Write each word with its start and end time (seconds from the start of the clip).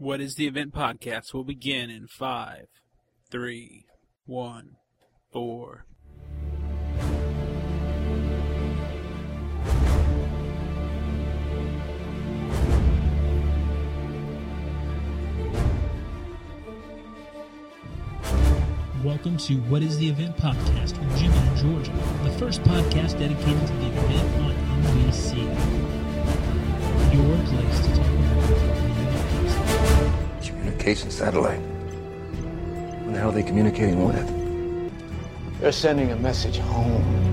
What 0.00 0.20
is 0.20 0.36
the 0.36 0.46
Event 0.46 0.72
podcast 0.72 1.34
will 1.34 1.42
begin 1.42 1.90
in 1.90 2.06
five, 2.06 2.66
three, 3.32 3.84
one, 4.26 4.76
four. 5.32 5.86
Welcome 19.02 19.36
to 19.38 19.54
What 19.62 19.82
is 19.82 19.98
the 19.98 20.08
Event 20.08 20.36
podcast 20.36 20.96
with 20.96 21.18
Jim 21.18 21.32
and 21.32 21.56
Georgia, 21.56 21.90
the 22.22 22.30
first 22.38 22.62
podcast 22.62 23.18
dedicated 23.18 23.66
to 23.66 23.72
the 23.72 23.86
event 23.88 24.42
on 24.44 24.54
NBC. 24.84 25.34
Your 27.12 27.36
place 27.46 27.80
to 27.80 27.96
talk. 27.96 28.17
Communication 30.78 31.10
satellite. 31.10 31.58
What 31.58 33.12
the 33.12 33.18
hell 33.18 33.30
are 33.30 33.32
they 33.32 33.42
communicating 33.42 34.04
with? 34.04 35.60
They're 35.60 35.72
sending 35.72 36.12
a 36.12 36.16
message 36.16 36.58
home. 36.58 37.27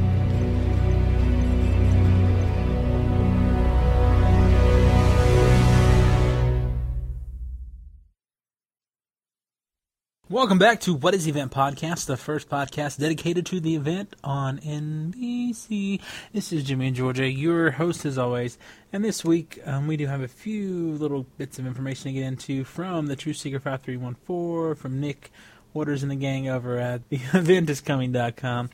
Welcome 10.28 10.58
back 10.58 10.80
to 10.82 10.96
What 10.96 11.14
is 11.14 11.28
Event 11.28 11.52
podcast, 11.52 12.08
the 12.08 12.18
first 12.18 12.50
podcast 12.50 12.98
dedicated 12.98 13.46
to 13.46 13.60
the 13.60 13.76
event 13.76 14.16
on 14.24 14.58
NBC. 14.58 16.02
This 16.34 16.52
is 16.52 16.64
Jimmy 16.64 16.88
and 16.88 16.96
Georgia, 16.96 17.30
your 17.30 17.70
host 17.70 18.06
as 18.06 18.18
always. 18.18 18.58
And 18.92 19.06
this 19.06 19.24
week, 19.24 19.60
um, 19.68 19.86
we 19.86 19.98
do 19.98 20.08
have 20.08 20.22
a 20.22 20.28
few 20.28 20.94
little 20.94 21.28
bits 21.38 21.60
of 21.60 21.68
information 21.68 22.06
to 22.06 22.14
get 22.14 22.24
into 22.26 22.64
from 22.64 23.06
the 23.06 23.16
Truth 23.16 23.38
Seeker 23.38 23.60
5314, 23.60 24.82
from 24.82 25.00
Nick 25.00 25.30
Waters 25.76 26.02
and 26.02 26.12
the 26.12 26.16
gang 26.16 26.50
over 26.50 26.80
at 26.80 27.08
theeventiscoming.com. 27.12 28.72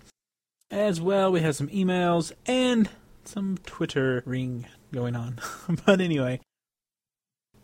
As 0.71 1.01
well, 1.01 1.33
we 1.33 1.41
have 1.41 1.57
some 1.57 1.67
emails 1.67 2.31
and 2.45 2.89
some 3.25 3.57
Twitter 3.65 4.23
ring 4.25 4.67
going 4.93 5.17
on. 5.17 5.41
but 5.85 5.99
anyway, 5.99 6.39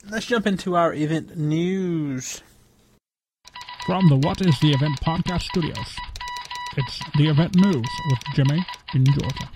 let's 0.10 0.26
jump 0.26 0.46
into 0.46 0.76
our 0.76 0.94
event 0.94 1.38
news. 1.38 2.42
From 3.88 4.10
the 4.10 4.18
What 4.18 4.42
is 4.42 4.60
the 4.60 4.74
Event 4.74 5.00
podcast 5.00 5.44
studios, 5.44 5.96
it's 6.76 7.00
the 7.18 7.30
event 7.30 7.56
news 7.56 7.88
with 8.10 8.20
Jimmy 8.34 8.66
in 8.94 9.06
Georgia. 9.06 9.50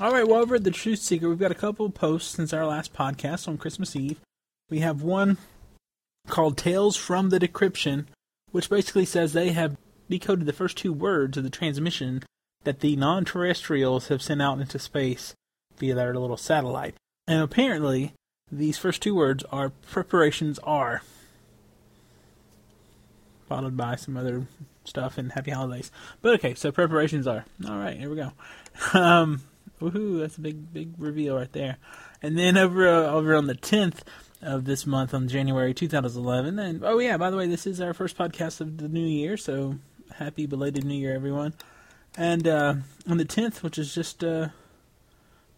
All 0.00 0.10
right, 0.10 0.26
well, 0.26 0.40
over 0.40 0.54
at 0.54 0.64
the 0.64 0.70
Truth 0.70 1.00
Seeker, 1.00 1.28
we've 1.28 1.38
got 1.38 1.50
a 1.50 1.54
couple 1.54 1.90
posts 1.90 2.34
since 2.34 2.54
our 2.54 2.64
last 2.64 2.94
podcast 2.94 3.46
on 3.46 3.58
Christmas 3.58 3.94
Eve. 3.94 4.18
We 4.70 4.78
have 4.78 5.02
one 5.02 5.36
called 6.28 6.56
Tales 6.56 6.96
from 6.96 7.28
the 7.28 7.38
Decryption, 7.38 8.06
which 8.52 8.70
basically 8.70 9.04
says 9.04 9.34
they 9.34 9.50
have 9.50 9.76
decoded 10.08 10.46
the 10.46 10.54
first 10.54 10.78
two 10.78 10.94
words 10.94 11.36
of 11.36 11.44
the 11.44 11.50
transmission 11.50 12.22
that 12.64 12.80
the 12.80 12.96
non 12.96 13.26
terrestrials 13.26 14.08
have 14.08 14.22
sent 14.22 14.40
out 14.40 14.60
into 14.60 14.78
space 14.78 15.34
via 15.76 15.94
their 15.94 16.14
little 16.14 16.38
satellite. 16.38 16.94
And 17.26 17.42
apparently, 17.42 18.14
these 18.50 18.78
first 18.78 19.02
two 19.02 19.14
words 19.14 19.44
are 19.52 19.68
preparations 19.68 20.58
are 20.60 21.02
followed 23.52 23.76
by 23.76 23.96
some 23.96 24.16
other 24.16 24.46
stuff 24.82 25.18
and 25.18 25.32
happy 25.32 25.50
holidays. 25.50 25.90
But 26.22 26.36
okay, 26.36 26.54
so 26.54 26.72
preparations 26.72 27.26
are. 27.26 27.44
All 27.68 27.76
right, 27.76 27.98
here 27.98 28.08
we 28.08 28.16
go. 28.16 28.32
Um, 28.94 29.42
woohoo, 29.82 30.20
that's 30.20 30.38
a 30.38 30.40
big, 30.40 30.72
big 30.72 30.94
reveal 30.96 31.36
right 31.36 31.52
there. 31.52 31.76
And 32.22 32.38
then 32.38 32.56
over 32.56 32.88
uh, 32.88 33.08
over 33.08 33.34
on 33.34 33.48
the 33.48 33.54
10th 33.54 33.98
of 34.40 34.64
this 34.64 34.86
month, 34.86 35.12
on 35.12 35.28
January 35.28 35.74
2011, 35.74 36.58
and 36.58 36.82
oh 36.82 36.98
yeah, 36.98 37.18
by 37.18 37.28
the 37.28 37.36
way, 37.36 37.46
this 37.46 37.66
is 37.66 37.82
our 37.82 37.92
first 37.92 38.16
podcast 38.16 38.62
of 38.62 38.78
the 38.78 38.88
new 38.88 39.04
year, 39.04 39.36
so 39.36 39.76
happy 40.14 40.46
belated 40.46 40.86
New 40.86 40.94
Year, 40.94 41.14
everyone. 41.14 41.52
And 42.16 42.48
uh, 42.48 42.76
on 43.06 43.18
the 43.18 43.26
10th, 43.26 43.62
which 43.62 43.76
is 43.76 43.94
just 43.94 44.24
uh, 44.24 44.48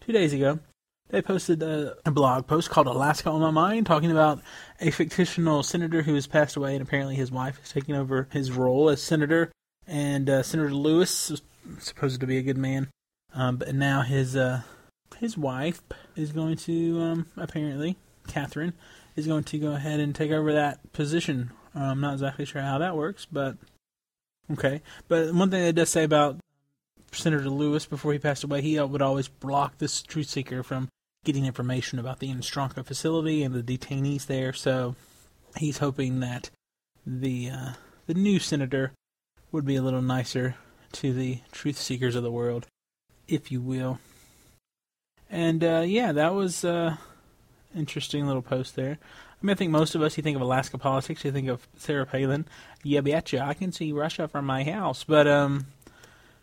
two 0.01 0.11
days 0.11 0.33
ago, 0.33 0.59
they 1.09 1.21
posted 1.21 1.61
a, 1.61 1.95
a, 2.05 2.11
blog 2.11 2.47
post 2.47 2.69
called 2.69 2.87
Alaska 2.87 3.29
on 3.29 3.41
My 3.41 3.51
Mind, 3.51 3.85
talking 3.85 4.11
about 4.11 4.41
a 4.79 4.91
fictional 4.91 5.61
senator 5.63 6.01
who 6.01 6.15
has 6.15 6.27
passed 6.27 6.55
away, 6.55 6.73
and 6.73 6.81
apparently 6.81 7.15
his 7.15 7.31
wife 7.31 7.59
is 7.63 7.71
taking 7.71 7.95
over 7.95 8.27
his 8.31 8.51
role 8.51 8.89
as 8.89 9.01
senator. 9.01 9.51
And 9.87 10.29
uh, 10.29 10.41
Senator 10.41 10.73
Lewis 10.73 11.29
was 11.29 11.41
supposed 11.79 12.19
to 12.19 12.27
be 12.27 12.37
a 12.37 12.41
good 12.41 12.57
man, 12.57 12.89
um, 13.33 13.57
but 13.57 13.75
now 13.75 14.01
his 14.01 14.35
uh, 14.35 14.61
his 15.19 15.37
wife 15.37 15.81
is 16.15 16.31
going 16.31 16.57
to 16.57 17.01
um, 17.01 17.27
apparently 17.37 17.95
Catherine 18.27 18.73
is 19.15 19.27
going 19.27 19.43
to 19.43 19.59
go 19.59 19.73
ahead 19.73 19.99
and 19.99 20.15
take 20.15 20.31
over 20.31 20.53
that 20.53 20.91
position. 20.91 21.51
Uh, 21.75 21.83
I'm 21.83 22.01
not 22.01 22.13
exactly 22.13 22.45
sure 22.45 22.63
how 22.63 22.79
that 22.79 22.95
works, 22.95 23.27
but 23.31 23.57
okay. 24.51 24.81
But 25.07 25.35
one 25.35 25.51
thing 25.51 25.61
they 25.61 25.71
does 25.71 25.89
say 25.91 26.03
about 26.03 26.37
Senator 27.11 27.49
Lewis 27.49 27.85
before 27.85 28.11
he 28.11 28.19
passed 28.19 28.43
away, 28.43 28.61
he 28.61 28.79
would 28.79 29.03
always 29.03 29.27
block 29.27 29.77
this 29.77 30.01
truth 30.01 30.27
seeker 30.27 30.63
from 30.63 30.89
getting 31.25 31.45
information 31.45 31.99
about 31.99 32.19
the 32.19 32.29
Inostranka 32.29 32.85
facility 32.85 33.43
and 33.43 33.53
the 33.53 33.77
detainees 33.77 34.27
there. 34.27 34.53
So 34.53 34.95
he's 35.57 35.79
hoping 35.79 36.21
that 36.21 36.49
the 37.05 37.49
uh, 37.49 37.69
the 38.07 38.13
new 38.13 38.39
senator 38.39 38.93
would 39.51 39.65
be 39.65 39.75
a 39.75 39.81
little 39.81 40.01
nicer 40.01 40.55
to 40.93 41.13
the 41.13 41.39
truth 41.51 41.77
seekers 41.77 42.15
of 42.15 42.23
the 42.23 42.31
world, 42.31 42.67
if 43.27 43.51
you 43.51 43.61
will. 43.61 43.99
And 45.29 45.63
uh, 45.63 45.83
yeah, 45.85 46.11
that 46.11 46.33
was 46.33 46.63
uh, 46.63 46.97
interesting 47.75 48.27
little 48.27 48.41
post 48.41 48.75
there. 48.75 48.97
I 49.01 49.45
mean, 49.45 49.51
I 49.51 49.55
think 49.55 49.71
most 49.71 49.95
of 49.95 50.01
us, 50.01 50.17
you 50.17 50.23
think 50.23 50.35
of 50.35 50.41
Alaska 50.41 50.77
politics, 50.77 51.25
you 51.25 51.31
think 51.31 51.49
of 51.49 51.67
Sarah 51.77 52.05
Palin. 52.05 52.45
Yeah, 52.83 53.01
betcha, 53.01 53.41
I 53.41 53.53
can 53.53 53.71
see 53.71 53.91
Russia 53.91 54.27
from 54.27 54.45
my 54.45 54.63
house. 54.63 55.03
But 55.03 55.27
um, 55.27 55.67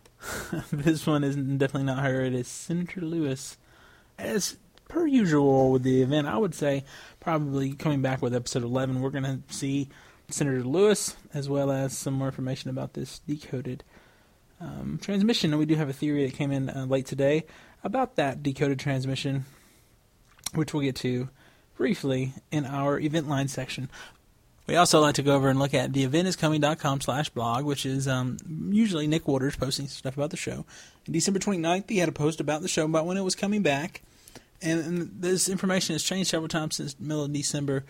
this 0.72 1.06
one 1.06 1.24
is 1.24 1.36
definitely 1.36 1.84
not 1.84 2.04
her. 2.04 2.22
It 2.22 2.34
is 2.34 2.48
Senator 2.48 3.00
Lewis. 3.00 3.56
As 4.18 4.56
per 4.92 5.06
usual 5.06 5.72
with 5.72 5.84
the 5.84 6.02
event, 6.02 6.26
I 6.26 6.36
would 6.36 6.54
say 6.54 6.84
probably 7.18 7.72
coming 7.72 8.02
back 8.02 8.20
with 8.20 8.34
episode 8.34 8.62
11, 8.62 9.00
we're 9.00 9.08
going 9.08 9.24
to 9.24 9.40
see 9.48 9.88
Senator 10.28 10.62
Lewis 10.62 11.16
as 11.32 11.48
well 11.48 11.70
as 11.70 11.96
some 11.96 12.12
more 12.14 12.28
information 12.28 12.68
about 12.68 12.92
this 12.92 13.20
decoded 13.20 13.84
um, 14.60 14.98
transmission. 15.00 15.50
And 15.50 15.58
we 15.58 15.64
do 15.64 15.76
have 15.76 15.88
a 15.88 15.94
theory 15.94 16.26
that 16.26 16.34
came 16.34 16.52
in 16.52 16.68
uh, 16.68 16.84
late 16.86 17.06
today 17.06 17.46
about 17.82 18.16
that 18.16 18.42
decoded 18.42 18.78
transmission, 18.78 19.46
which 20.54 20.74
we'll 20.74 20.82
get 20.82 20.96
to 20.96 21.30
briefly 21.78 22.34
in 22.50 22.66
our 22.66 23.00
event 23.00 23.30
line 23.30 23.48
section. 23.48 23.88
We 24.66 24.76
also 24.76 25.00
like 25.00 25.14
to 25.14 25.22
go 25.22 25.34
over 25.34 25.48
and 25.48 25.58
look 25.58 25.72
at 25.72 25.92
theeventiscoming.com 25.92 27.00
slash 27.00 27.30
blog, 27.30 27.64
which 27.64 27.86
is 27.86 28.06
um, 28.06 28.36
usually 28.70 29.06
Nick 29.06 29.26
Waters 29.26 29.56
posting 29.56 29.88
stuff 29.88 30.18
about 30.18 30.30
the 30.30 30.36
show. 30.36 30.66
On 31.08 31.12
December 31.12 31.40
29th, 31.40 31.88
he 31.88 31.98
had 31.98 32.10
a 32.10 32.12
post 32.12 32.40
about 32.40 32.60
the 32.60 32.68
show, 32.68 32.84
about 32.84 33.06
when 33.06 33.16
it 33.16 33.22
was 33.22 33.34
coming 33.34 33.62
back. 33.62 34.02
And, 34.62 34.80
and 34.80 35.10
this 35.20 35.48
information 35.48 35.94
has 35.94 36.02
changed 36.02 36.30
several 36.30 36.48
times 36.48 36.76
since 36.76 36.98
middle 36.98 37.24
of 37.24 37.32
December. 37.32 37.84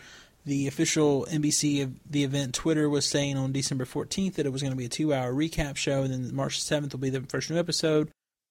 The 0.44 0.66
official 0.66 1.26
NBC 1.30 1.82
of 1.82 1.92
the 2.10 2.24
event 2.24 2.54
Twitter 2.54 2.88
was 2.88 3.06
saying 3.06 3.36
on 3.36 3.52
December 3.52 3.84
14th 3.84 4.34
that 4.34 4.46
it 4.46 4.52
was 4.52 4.62
going 4.62 4.72
to 4.72 4.76
be 4.76 4.86
a 4.86 4.88
two-hour 4.88 5.32
recap 5.32 5.76
show, 5.76 6.02
and 6.02 6.12
then 6.12 6.34
March 6.34 6.60
7th 6.60 6.92
will 6.92 6.98
be 6.98 7.10
the 7.10 7.20
first 7.20 7.48
new 7.48 7.58
episode. 7.58 8.10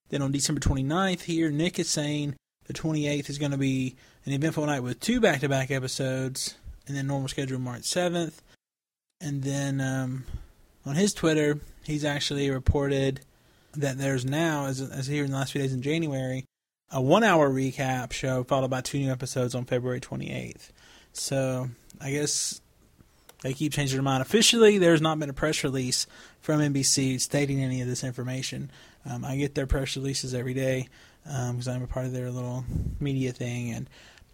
Then 0.09 0.21
on 0.21 0.31
December 0.31 0.61
29th 0.61 1.21
here, 1.21 1.51
Nick 1.51 1.79
is 1.79 1.89
saying 1.89 2.35
the 2.65 2.73
28th 2.73 3.29
is 3.29 3.37
going 3.37 3.51
to 3.51 3.57
be 3.57 3.95
an 4.25 4.31
eventful 4.31 4.65
night 4.65 4.81
with 4.81 4.99
two 4.99 5.19
back-to-back 5.19 5.71
episodes, 5.71 6.55
and 6.87 6.95
then 6.95 7.07
normal 7.07 7.27
schedule 7.27 7.59
March 7.59 7.83
7th. 7.83 8.35
And 9.19 9.43
then 9.43 9.81
um, 9.81 10.23
on 10.85 10.95
his 10.95 11.13
Twitter, 11.13 11.59
he's 11.83 12.05
actually 12.05 12.49
reported 12.49 13.21
that 13.73 13.97
there's 13.97 14.25
now, 14.25 14.65
as, 14.65 14.81
as 14.81 15.07
here 15.07 15.25
in 15.25 15.31
the 15.31 15.37
last 15.37 15.51
few 15.51 15.61
days 15.61 15.73
in 15.73 15.81
January, 15.81 16.45
a 16.91 17.01
one 17.01 17.23
hour 17.23 17.49
recap 17.49 18.11
show 18.11 18.43
followed 18.43 18.69
by 18.69 18.81
two 18.81 18.99
new 18.99 19.11
episodes 19.11 19.55
on 19.55 19.65
February 19.65 20.01
28th. 20.01 20.69
So 21.13 21.69
I 21.99 22.11
guess 22.11 22.61
they 23.41 23.53
keep 23.53 23.73
changing 23.73 23.97
their 23.97 24.03
mind. 24.03 24.21
Officially, 24.21 24.77
there's 24.77 25.01
not 25.01 25.19
been 25.19 25.29
a 25.29 25.33
press 25.33 25.63
release 25.63 26.05
from 26.41 26.59
NBC 26.59 27.19
stating 27.19 27.63
any 27.63 27.81
of 27.81 27.87
this 27.87 28.03
information. 28.03 28.71
Um, 29.09 29.25
I 29.25 29.37
get 29.37 29.55
their 29.55 29.67
press 29.67 29.95
releases 29.95 30.33
every 30.33 30.53
day 30.53 30.89
because 31.23 31.67
um, 31.67 31.75
I'm 31.75 31.83
a 31.83 31.87
part 31.87 32.05
of 32.05 32.13
their 32.13 32.29
little 32.29 32.65
media 32.99 33.31
thing, 33.31 33.71
and 33.71 33.89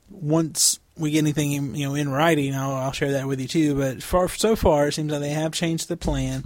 once 0.10 0.80
we 0.98 1.12
get 1.12 1.20
anything 1.20 1.52
you 1.76 1.88
know 1.88 1.96
in 1.96 2.10
writing, 2.10 2.56
I'll, 2.56 2.74
I'll 2.74 2.92
share 2.92 3.14
that 3.14 3.28
with 3.28 3.40
you 3.40 3.48
too. 3.48 3.76
But 3.76 4.04
far 4.04 4.28
so 4.30 4.56
far, 4.56 4.88
it 4.88 4.94
seems 4.94 5.12
like 5.12 5.22
they 5.22 5.30
have 5.30 5.54
changed 5.54 5.88
the 5.88 5.98
plan 5.98 6.44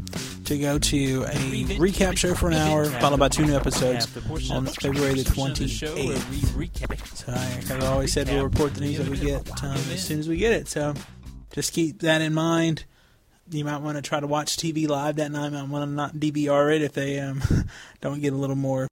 to 0.51 0.57
go 0.57 0.77
to 0.77 1.23
a 1.23 1.63
recap 1.77 2.17
show 2.17 2.33
for 2.33 2.47
an 2.49 2.55
hour, 2.55 2.85
followed 2.85 3.19
by 3.19 3.29
two 3.29 3.45
new 3.45 3.55
episodes 3.55 4.05
on 4.51 4.65
February 4.65 5.15
the 5.15 5.23
twenty 5.23 5.63
eighth. 5.63 7.15
So, 7.15 7.31
like 7.31 7.83
I 7.83 7.87
always 7.87 8.11
said, 8.11 8.27
we'll 8.27 8.43
report 8.43 8.73
the 8.73 8.81
news 8.81 8.97
that 8.97 9.07
we 9.07 9.17
get 9.17 9.63
um, 9.63 9.75
as 9.75 10.03
soon 10.03 10.19
as 10.19 10.27
we 10.27 10.37
get 10.37 10.51
it. 10.51 10.67
So, 10.67 10.93
just 11.53 11.73
keep 11.73 11.99
that 11.99 12.21
in 12.21 12.33
mind. 12.33 12.83
You 13.49 13.63
might 13.65 13.81
want 13.81 13.97
to 13.97 14.01
try 14.01 14.19
to 14.19 14.27
watch 14.27 14.57
TV 14.57 14.87
live 14.87 15.15
that 15.17 15.31
night. 15.31 15.45
You 15.45 15.51
might 15.51 15.69
want 15.69 15.89
to 15.89 15.93
not 15.93 16.15
DVR 16.15 16.75
it 16.75 16.81
if 16.81 16.93
they 16.93 17.19
um, 17.19 17.41
don't 18.01 18.21
get 18.21 18.33
a 18.33 18.37
little 18.37 18.55
more 18.55 18.87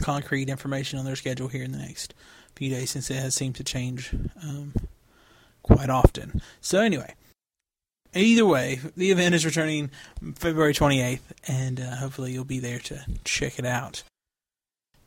concrete 0.00 0.48
information 0.48 0.98
on 0.98 1.04
their 1.04 1.16
schedule 1.16 1.48
here 1.48 1.64
in 1.64 1.72
the 1.72 1.78
next 1.78 2.14
few 2.56 2.70
days 2.70 2.90
since 2.90 3.10
it 3.10 3.16
has 3.16 3.34
seemed 3.34 3.54
to 3.56 3.64
change 3.64 4.12
um, 4.42 4.74
quite 5.62 5.90
often. 5.90 6.40
So 6.60 6.80
anyway, 6.80 7.14
either 8.14 8.46
way, 8.46 8.80
the 8.96 9.10
event 9.10 9.34
is 9.34 9.44
returning 9.44 9.90
February 10.34 10.74
28th, 10.74 11.20
and 11.46 11.80
uh, 11.80 11.96
hopefully 11.96 12.32
you'll 12.32 12.44
be 12.44 12.58
there 12.58 12.78
to 12.80 13.04
check 13.24 13.58
it 13.58 13.66
out. 13.66 14.02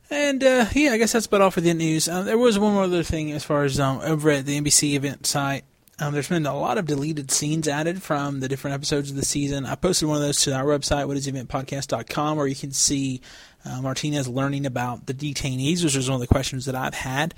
And 0.09 0.43
uh, 0.43 0.65
yeah, 0.73 0.91
I 0.91 0.97
guess 0.97 1.13
that's 1.13 1.25
about 1.25 1.41
all 1.41 1.51
for 1.51 1.61
the 1.61 1.73
news. 1.73 2.09
Um, 2.09 2.25
there 2.25 2.37
was 2.37 2.59
one 2.59 2.73
more 2.73 2.83
other 2.83 3.03
thing 3.03 3.31
as 3.31 3.45
far 3.45 3.63
as 3.63 3.79
um, 3.79 4.01
over 4.01 4.29
at 4.29 4.45
the 4.45 4.59
NBC 4.59 4.93
event 4.93 5.25
site. 5.25 5.63
Um, 5.99 6.13
there's 6.13 6.27
been 6.27 6.45
a 6.45 6.57
lot 6.57 6.77
of 6.77 6.87
deleted 6.87 7.31
scenes 7.31 7.67
added 7.67 8.01
from 8.01 8.39
the 8.39 8.49
different 8.49 8.73
episodes 8.73 9.11
of 9.11 9.15
the 9.15 9.23
season. 9.23 9.65
I 9.65 9.75
posted 9.75 10.07
one 10.07 10.17
of 10.17 10.23
those 10.23 10.41
to 10.41 10.53
our 10.53 10.65
website, 10.65 11.05
whatiseventpodcast.com, 11.05 12.37
where 12.37 12.47
you 12.47 12.55
can 12.55 12.71
see 12.71 13.21
uh, 13.63 13.81
Martinez 13.81 14.27
learning 14.27 14.65
about 14.65 15.05
the 15.05 15.13
detainees, 15.13 15.83
which 15.83 15.95
was 15.95 16.09
one 16.09 16.15
of 16.15 16.21
the 16.21 16.27
questions 16.27 16.65
that 16.65 16.75
I've 16.75 16.95
had. 16.95 17.35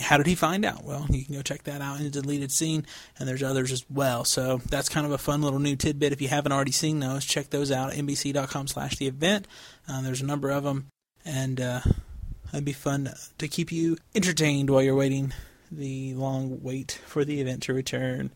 How 0.00 0.18
did 0.18 0.26
he 0.26 0.34
find 0.34 0.64
out? 0.64 0.84
Well, 0.84 1.06
you 1.08 1.24
can 1.24 1.34
go 1.34 1.42
check 1.42 1.62
that 1.64 1.80
out 1.80 1.98
in 1.98 2.04
the 2.04 2.10
deleted 2.10 2.52
scene, 2.52 2.84
and 3.18 3.26
there's 3.26 3.42
others 3.42 3.72
as 3.72 3.84
well. 3.88 4.24
So 4.24 4.60
that's 4.68 4.88
kind 4.88 5.06
of 5.06 5.12
a 5.12 5.18
fun 5.18 5.40
little 5.40 5.58
new 5.58 5.76
tidbit. 5.76 6.12
If 6.12 6.20
you 6.20 6.28
haven't 6.28 6.52
already 6.52 6.72
seen 6.72 7.00
those, 7.00 7.24
check 7.24 7.50
those 7.50 7.72
out 7.72 7.92
at 7.92 7.96
nbc.com 7.96 8.66
slash 8.66 8.96
the 8.96 9.06
event. 9.06 9.48
Uh, 9.88 10.02
there's 10.02 10.20
a 10.20 10.26
number 10.26 10.50
of 10.50 10.64
them, 10.64 10.88
and 11.24 11.60
uh, 11.60 11.80
it'd 12.52 12.64
be 12.64 12.72
fun 12.72 13.12
to 13.38 13.48
keep 13.48 13.72
you 13.72 13.96
entertained 14.14 14.68
while 14.68 14.82
you're 14.82 14.94
waiting 14.94 15.32
the 15.70 16.14
long 16.14 16.62
wait 16.62 17.00
for 17.06 17.24
the 17.24 17.40
event 17.40 17.62
to 17.64 17.74
return. 17.74 18.30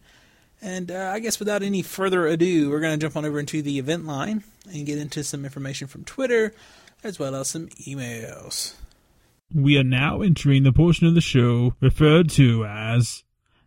And 0.63 0.91
uh, 0.91 1.11
I 1.13 1.19
guess 1.19 1.39
without 1.39 1.63
any 1.63 1.83
further 1.83 2.27
ado, 2.27 2.71
we're 2.71 2.81
going 2.81 2.99
to 2.99 3.05
jump 3.05 3.17
on 3.17 3.25
over 3.25 3.41
into 3.41 3.63
the 3.63 3.79
event 3.79 4.07
line 4.07 4.45
and 4.71 4.87
get 4.87 4.97
into 4.97 5.25
some 5.25 5.45
information 5.45 5.89
from 5.89 6.05
Twitter 6.05 6.55
as 7.03 7.19
well 7.19 7.35
as 7.35 7.49
some 7.49 7.67
emails. 7.69 8.75
We 9.55 9.79
are 9.79 9.85
now 9.85 10.23
entering 10.23 10.63
the 10.63 10.73
portion 10.73 11.07
of 11.07 11.15
the 11.15 11.21
show 11.21 11.75
referred 11.81 12.31
to 12.31 12.65
as 12.65 13.25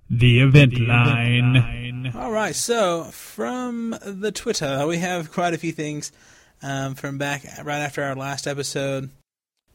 the 0.10 0.40
event, 0.40 0.74
the 0.74 0.86
line. 0.86 1.56
event 1.56 2.06
line. 2.06 2.14
All 2.16 2.32
right, 2.32 2.56
so 2.56 3.06
from 3.06 3.98
the 4.04 4.32
Twitter, 4.32 4.86
we 4.88 4.98
have 4.98 5.32
quite 5.32 5.54
a 5.54 5.58
few 5.58 5.72
things 5.72 6.12
um, 6.62 6.96
from 6.96 7.18
back 7.18 7.44
right 7.64 7.80
after 7.80 8.04
our 8.04 8.16
last 8.16 8.48
episode. 8.48 9.10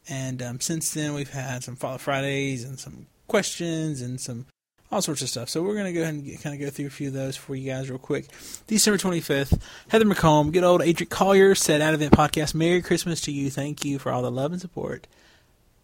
And 0.08 0.42
um, 0.42 0.60
since 0.60 0.92
then, 0.92 1.14
we've 1.14 1.30
had 1.30 1.62
some 1.62 1.76
Follow 1.76 1.98
Fridays 1.98 2.64
and 2.64 2.78
some 2.78 3.06
questions 3.28 4.00
and 4.00 4.20
some 4.20 4.46
all 4.90 5.02
sorts 5.02 5.22
of 5.22 5.28
stuff. 5.28 5.48
So 5.48 5.62
we're 5.62 5.74
going 5.74 5.86
to 5.86 5.92
go 5.92 6.02
ahead 6.02 6.14
and 6.14 6.24
get, 6.24 6.42
kind 6.42 6.54
of 6.54 6.60
go 6.60 6.70
through 6.70 6.86
a 6.86 6.90
few 6.90 7.08
of 7.08 7.14
those 7.14 7.36
for 7.36 7.54
you 7.54 7.70
guys 7.70 7.88
real 7.88 7.98
quick. 7.98 8.26
December 8.66 8.98
25th, 8.98 9.60
Heather 9.88 10.04
McComb, 10.04 10.52
good 10.52 10.64
old 10.64 10.82
Agent 10.82 11.10
Collier 11.10 11.54
said, 11.54 11.80
Out 11.80 11.94
of 11.94 12.02
Event 12.02 12.14
Podcast, 12.14 12.54
Merry 12.54 12.82
Christmas 12.82 13.20
to 13.22 13.32
you. 13.32 13.50
Thank 13.50 13.84
you 13.84 13.98
for 13.98 14.10
all 14.10 14.22
the 14.22 14.30
love 14.30 14.52
and 14.52 14.60
support. 14.60 15.06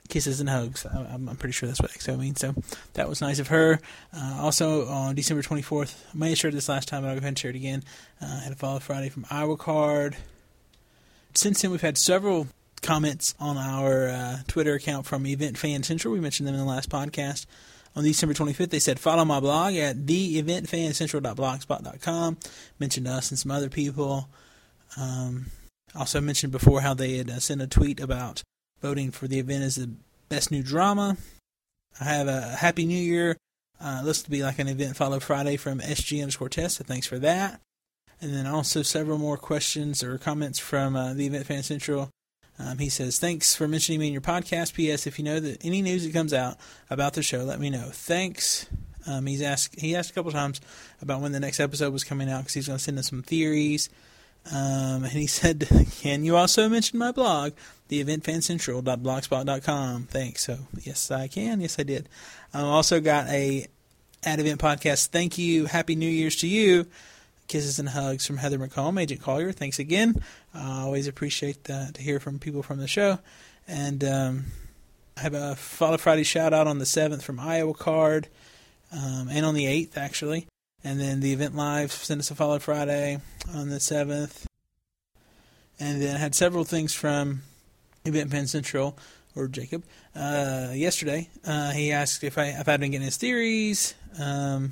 Kisses 0.06 0.40
and 0.40 0.48
hugs. 0.48 0.86
I'm, 0.86 1.28
I'm 1.28 1.36
pretty 1.36 1.52
sure 1.52 1.66
that's 1.66 1.80
what 1.80 1.90
XO 1.90 2.18
means. 2.18 2.40
So 2.40 2.54
that 2.94 3.08
was 3.08 3.20
nice 3.20 3.38
of 3.38 3.48
her. 3.48 3.80
Uh, 4.14 4.38
also, 4.40 4.86
on 4.86 5.14
December 5.14 5.42
24th, 5.42 5.94
I 6.12 6.16
may 6.16 6.28
have 6.30 6.38
shared 6.38 6.54
this 6.54 6.68
last 6.68 6.88
time, 6.88 7.02
but 7.02 7.08
I'll 7.08 7.14
go 7.14 7.18
ahead 7.18 7.28
and 7.28 7.38
share 7.38 7.50
it 7.50 7.56
again. 7.56 7.82
Uh, 8.20 8.40
had 8.40 8.52
a 8.52 8.56
follow 8.56 8.78
Friday 8.78 9.08
from 9.08 9.26
Iowa 9.30 9.56
Card. 9.56 10.16
Since 11.34 11.62
then, 11.62 11.70
we've 11.70 11.82
had 11.82 11.98
several 11.98 12.48
comments 12.82 13.34
on 13.38 13.56
our 13.56 14.08
uh, 14.08 14.38
Twitter 14.46 14.74
account 14.74 15.06
from 15.06 15.26
Event 15.26 15.58
Fan 15.58 15.82
Central. 15.82 16.14
We 16.14 16.20
mentioned 16.20 16.46
them 16.46 16.54
in 16.54 16.60
the 16.60 16.66
last 16.66 16.88
podcast. 16.88 17.46
On 17.94 18.04
December 18.04 18.34
25th, 18.34 18.70
they 18.70 18.78
said, 18.78 19.00
follow 19.00 19.24
my 19.24 19.40
blog 19.40 19.74
at 19.74 19.96
theeventfancentral.blogspot.com. 19.96 22.36
Mentioned 22.78 23.08
us 23.08 23.30
and 23.30 23.38
some 23.38 23.50
other 23.50 23.70
people. 23.70 24.28
Um, 24.98 25.46
also 25.94 26.20
mentioned 26.20 26.52
before 26.52 26.82
how 26.82 26.92
they 26.94 27.16
had 27.16 27.30
uh, 27.30 27.40
sent 27.40 27.62
a 27.62 27.66
tweet 27.66 28.00
about 28.00 28.42
voting 28.80 29.10
for 29.10 29.28
the 29.28 29.38
event 29.38 29.64
as 29.64 29.76
the 29.76 29.90
best 30.28 30.50
new 30.50 30.62
drama. 30.62 31.16
I 32.00 32.04
have 32.04 32.28
a 32.28 32.40
Happy 32.40 32.86
New 32.86 32.98
Year. 32.98 33.36
Uh, 33.80 34.02
looks 34.04 34.22
to 34.22 34.30
be 34.30 34.42
like 34.42 34.58
an 34.58 34.68
event 34.68 34.96
follow 34.96 35.20
Friday 35.20 35.56
from 35.56 35.80
SG 35.80 36.20
underscore 36.20 36.48
test, 36.48 36.76
so 36.76 36.84
thanks 36.84 37.06
for 37.06 37.18
that. 37.18 37.60
And 38.20 38.34
then 38.34 38.46
also 38.46 38.82
several 38.82 39.18
more 39.18 39.36
questions 39.36 40.02
or 40.02 40.16
comments 40.16 40.58
from 40.58 40.96
uh, 40.96 41.12
the 41.12 41.26
Event 41.26 41.46
Fan 41.46 41.62
Central. 41.62 42.10
Um, 42.58 42.78
he 42.78 42.88
says, 42.88 43.18
Thanks 43.18 43.54
for 43.54 43.68
mentioning 43.68 44.00
me 44.00 44.06
in 44.06 44.12
your 44.14 44.22
podcast. 44.22 44.72
P.S. 44.72 45.06
If 45.06 45.18
you 45.18 45.24
know 45.24 45.40
that 45.40 45.62
any 45.62 45.82
news 45.82 46.04
that 46.04 46.14
comes 46.14 46.32
out 46.32 46.56
about 46.88 47.12
the 47.12 47.22
show, 47.22 47.44
let 47.44 47.60
me 47.60 47.68
know. 47.68 47.90
Thanks. 47.92 48.66
Um, 49.06 49.26
he's 49.26 49.42
asked 49.42 49.78
he 49.78 49.94
asked 49.94 50.10
a 50.10 50.14
couple 50.14 50.32
times 50.32 50.60
about 51.00 51.20
when 51.20 51.32
the 51.32 51.40
next 51.40 51.60
episode 51.60 51.92
was 51.92 52.02
coming 52.02 52.30
out 52.30 52.40
because 52.40 52.54
he's 52.54 52.66
going 52.66 52.78
to 52.78 52.82
send 52.82 52.98
us 52.98 53.08
some 53.08 53.22
theories. 53.22 53.88
Um, 54.52 55.04
and 55.04 55.12
he 55.12 55.26
said, 55.26 55.66
Can 56.00 56.24
you 56.24 56.36
also 56.36 56.68
mention 56.68 56.98
my 56.98 57.12
blog, 57.12 57.52
theeventfancentral.blogspot.com? 57.90 60.04
Thanks. 60.04 60.44
So, 60.44 60.58
yes, 60.82 61.10
I 61.10 61.28
can. 61.28 61.60
Yes, 61.60 61.78
I 61.78 61.82
did. 61.82 62.08
I 62.54 62.60
also 62.60 63.00
got 63.00 63.26
a 63.28 63.66
at 64.24 64.40
event 64.40 64.58
podcast. 64.60 65.08
Thank 65.08 65.36
you. 65.38 65.66
Happy 65.66 65.94
New 65.94 66.08
Year's 66.08 66.36
to 66.36 66.48
you. 66.48 66.86
Kisses 67.48 67.78
and 67.78 67.90
hugs 67.90 68.26
from 68.26 68.38
Heather 68.38 68.58
McComb, 68.58 69.00
Agent 69.00 69.22
Collier. 69.22 69.52
Thanks 69.52 69.78
again. 69.78 70.20
I 70.52 70.82
always 70.82 71.06
appreciate 71.06 71.62
to 71.64 71.92
hear 71.96 72.18
from 72.18 72.40
people 72.40 72.64
from 72.64 72.78
the 72.78 72.88
show. 72.88 73.20
And 73.68 74.02
um, 74.02 74.46
I 75.16 75.20
have 75.20 75.34
a 75.34 75.54
Follow 75.54 75.96
Friday 75.96 76.24
shout 76.24 76.52
out 76.52 76.66
on 76.66 76.78
the 76.78 76.84
7th 76.84 77.22
from 77.22 77.38
Iowa 77.38 77.74
Card 77.74 78.26
um, 78.92 79.28
and 79.30 79.46
on 79.46 79.54
the 79.54 79.66
8th, 79.66 79.96
actually. 79.96 80.48
And 80.86 81.00
then 81.00 81.18
the 81.18 81.32
event 81.32 81.56
live 81.56 81.90
sent 81.90 82.20
us 82.20 82.30
a 82.30 82.36
Follow 82.36 82.60
Friday 82.60 83.18
on 83.52 83.70
the 83.70 83.78
7th. 83.78 84.44
And 85.80 86.00
then 86.00 86.14
I 86.14 86.18
had 86.20 86.32
several 86.32 86.62
things 86.62 86.94
from 86.94 87.42
Event 88.04 88.30
Fan 88.30 88.46
Central 88.46 88.96
or 89.34 89.48
Jacob 89.48 89.82
uh, 90.14 90.68
yesterday. 90.72 91.28
Uh, 91.44 91.72
he 91.72 91.90
asked 91.90 92.22
if 92.22 92.38
I 92.38 92.44
if 92.44 92.68
I'd 92.68 92.78
been 92.78 92.92
getting 92.92 93.04
his 93.04 93.16
theories. 93.16 93.94
Um, 94.16 94.70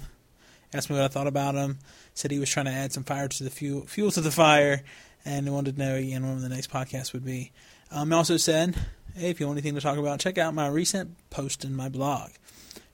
asked 0.73 0.89
me 0.89 0.95
what 0.95 1.05
I 1.05 1.09
thought 1.09 1.27
about 1.27 1.57
them 1.57 1.79
said 2.15 2.31
he 2.31 2.39
was 2.39 2.49
trying 2.49 2.67
to 2.67 2.73
add 2.73 2.93
some 2.93 3.03
fire 3.03 3.27
to 3.27 3.43
the 3.43 3.51
fuel, 3.51 3.85
fuel 3.87 4.13
to 4.13 4.21
the 4.21 4.31
fire, 4.31 4.85
and 5.25 5.53
wanted 5.53 5.75
to 5.75 5.83
know 5.83 5.97
again 5.97 6.23
when 6.23 6.43
the 6.43 6.49
next 6.49 6.71
podcast 6.71 7.13
would 7.13 7.25
be. 7.25 7.51
Um, 7.91 8.13
also 8.13 8.37
said, 8.37 8.77
hey, 9.17 9.31
if 9.31 9.41
you 9.41 9.49
want 9.49 9.59
anything 9.59 9.75
to 9.75 9.81
talk 9.81 9.99
about, 9.99 10.21
check 10.21 10.39
out 10.39 10.55
my 10.55 10.69
recent 10.69 11.17
post 11.31 11.65
in 11.65 11.75
my 11.75 11.89
blog. 11.89 12.31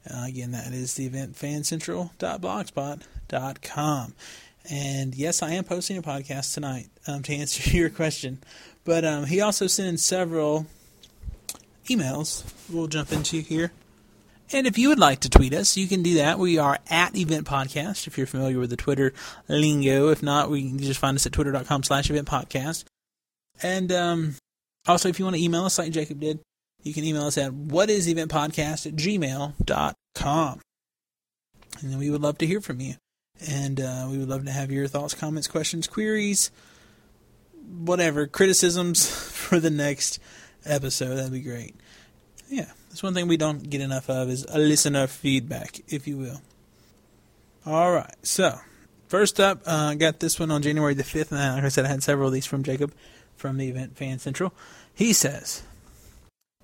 Uh, 0.08 0.26
again, 0.26 0.52
that 0.52 0.72
is 0.72 0.94
the 0.94 1.06
event 1.06 1.34
fancentral.blogspot.com. 1.34 4.14
And 4.70 5.14
yes, 5.14 5.42
I 5.42 5.52
am 5.52 5.64
posting 5.64 5.96
a 5.96 6.02
podcast 6.02 6.52
tonight 6.54 6.88
um, 7.06 7.22
to 7.22 7.34
answer 7.34 7.70
your 7.76 7.90
question. 7.90 8.38
But 8.84 9.04
um, 9.04 9.26
he 9.26 9.40
also 9.40 9.66
sent 9.66 9.88
in 9.88 9.98
several 9.98 10.66
emails 11.86 12.44
we'll 12.70 12.86
jump 12.86 13.12
into 13.12 13.40
here. 13.40 13.72
And 14.52 14.66
if 14.66 14.78
you 14.78 14.88
would 14.88 14.98
like 14.98 15.20
to 15.20 15.30
tweet 15.30 15.54
us, 15.54 15.76
you 15.76 15.86
can 15.86 16.02
do 16.02 16.14
that. 16.14 16.38
We 16.38 16.58
are 16.58 16.78
at 16.88 17.16
Event 17.16 17.46
Podcast, 17.46 18.08
if 18.08 18.18
you're 18.18 18.26
familiar 18.26 18.58
with 18.58 18.70
the 18.70 18.76
Twitter 18.76 19.12
lingo. 19.48 20.08
If 20.08 20.24
not, 20.24 20.50
we 20.50 20.68
can 20.68 20.78
just 20.78 20.98
find 20.98 21.14
us 21.14 21.26
at 21.26 21.32
twitter.com 21.32 21.84
slash 21.84 22.10
event 22.10 22.26
podcast. 22.26 22.84
And 23.62 23.92
um, 23.92 24.34
also, 24.88 25.08
if 25.08 25.20
you 25.20 25.24
want 25.24 25.36
to 25.36 25.42
email 25.42 25.66
us 25.66 25.78
like 25.78 25.92
Jacob 25.92 26.18
did, 26.18 26.40
you 26.82 26.92
can 26.92 27.04
email 27.04 27.26
us 27.26 27.38
at 27.38 27.52
whatiseventpodcast 27.52 28.86
at 28.86 28.96
gmail.com. 28.96 30.60
And 31.82 31.98
we 31.98 32.10
would 32.10 32.22
love 32.22 32.38
to 32.38 32.46
hear 32.46 32.60
from 32.60 32.80
you. 32.80 32.94
And 33.48 33.80
uh, 33.80 34.08
we 34.10 34.18
would 34.18 34.28
love 34.28 34.44
to 34.44 34.50
have 34.50 34.70
your 34.70 34.86
thoughts, 34.86 35.14
comments, 35.14 35.48
questions, 35.48 35.86
queries, 35.86 36.50
whatever, 37.66 38.26
criticisms 38.26 39.08
for 39.30 39.60
the 39.60 39.70
next 39.70 40.18
episode. 40.64 41.16
That'd 41.16 41.32
be 41.32 41.40
great. 41.40 41.74
Yeah. 42.48 42.72
That's 42.90 43.04
one 43.04 43.14
thing 43.14 43.28
we 43.28 43.36
don't 43.36 43.70
get 43.70 43.80
enough 43.80 44.10
of 44.10 44.28
is 44.28 44.44
a 44.48 44.58
listener 44.58 45.06
feedback, 45.06 45.80
if 45.86 46.08
you 46.08 46.16
will. 46.18 46.42
All 47.64 47.92
right, 47.92 48.14
so 48.22 48.58
first 49.06 49.38
up, 49.38 49.62
I 49.64 49.92
uh, 49.92 49.94
got 49.94 50.18
this 50.18 50.40
one 50.40 50.50
on 50.50 50.60
January 50.60 50.94
the 50.94 51.04
5th, 51.04 51.30
and 51.30 51.54
like 51.54 51.64
I 51.64 51.68
said, 51.68 51.84
I 51.84 51.88
had 51.88 52.02
several 52.02 52.26
of 52.26 52.34
these 52.34 52.46
from 52.46 52.64
Jacob 52.64 52.92
from 53.36 53.58
the 53.58 53.68
event 53.68 53.96
Fan 53.96 54.18
Central. 54.18 54.52
He 54.92 55.12
says, 55.12 55.62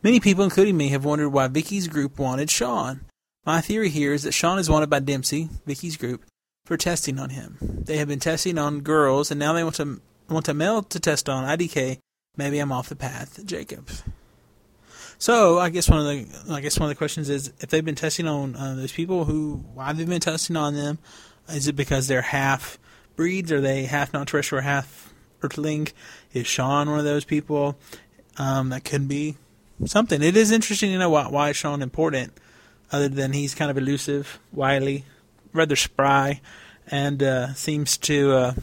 Many 0.07 0.21
people, 0.21 0.45
including 0.45 0.77
me, 0.77 0.91
have 0.91 1.05
wondered 1.05 1.31
why 1.31 1.49
Vicky's 1.49 1.89
group 1.89 2.17
wanted 2.17 2.49
Sean. 2.49 3.01
My 3.45 3.61
theory 3.61 3.89
here 3.89 4.13
is 4.13 4.23
that 4.23 4.31
Sean 4.31 4.61
is 4.61 4.71
wanted 4.71 4.89
by 4.89 5.01
Dempsey, 5.01 5.49
Vicky's 5.67 5.97
group, 5.97 6.25
for 6.65 6.77
testing 6.77 7.19
on 7.19 7.31
him. 7.31 7.59
They 7.61 7.97
have 7.97 8.07
been 8.07 8.21
testing 8.21 8.57
on 8.57 8.83
girls, 8.83 9.33
and 9.33 9.41
now 9.41 9.53
they 9.53 9.65
want 9.65 9.75
to 9.77 10.01
want 10.29 10.47
a 10.47 10.55
male 10.55 10.85
to 10.85 11.01
test 11.01 11.29
on 11.29 11.43
IDK. 11.45 11.99
Maybe 12.37 12.61
I'm 12.61 12.71
off 12.71 12.89
the 12.89 12.95
path, 12.95 13.45
Jacob. 13.45 13.91
So 15.19 15.59
I 15.59 15.71
guess 15.71 15.91
one 15.91 15.99
of 15.99 16.07
the 16.07 16.55
I 16.55 16.61
guess 16.61 16.79
one 16.79 16.89
of 16.89 16.95
the 16.95 16.99
questions 16.99 17.29
is 17.29 17.53
if 17.59 17.71
they've 17.71 17.85
been 17.85 17.97
testing 17.97 18.29
on 18.29 18.55
uh, 18.55 18.77
those 18.77 18.93
people 18.93 19.25
who 19.25 19.65
why 19.75 19.87
have 19.87 19.99
they've 19.99 20.09
been 20.09 20.21
testing 20.21 20.55
on 20.55 20.77
them. 20.77 21.01
Is 21.49 21.67
it 21.67 21.75
because 21.75 22.07
they're 22.07 22.23
half 22.23 22.79
breeds? 23.17 23.51
Are 23.51 23.61
they 23.61 23.87
half 23.87 24.13
non-terrestrial, 24.13 24.61
or 24.61 24.63
half 24.63 25.13
Earthling? 25.43 25.89
Is 26.33 26.47
Sean 26.47 26.91
one 26.91 27.01
of 27.01 27.05
those 27.05 27.25
people? 27.25 27.77
Um, 28.39 28.69
that 28.69 28.85
could 28.85 29.09
be 29.09 29.37
something. 29.85 30.23
It 30.23 30.37
is 30.37 30.51
interesting 30.51 30.91
to 30.93 30.99
know 30.99 31.11
why, 31.11 31.29
why 31.29 31.51
is 31.51 31.57
Sean 31.57 31.83
important, 31.83 32.33
other 32.93 33.09
than 33.09 33.33
he's 33.33 33.55
kind 33.55 33.71
of 33.71 33.77
elusive, 33.77 34.39
wily, 34.53 35.05
rather 35.53 35.77
spry, 35.77 36.41
and 36.89 37.23
uh, 37.23 37.55
seems 37.55 37.99
to 37.99 38.33
uh, 38.33 38.55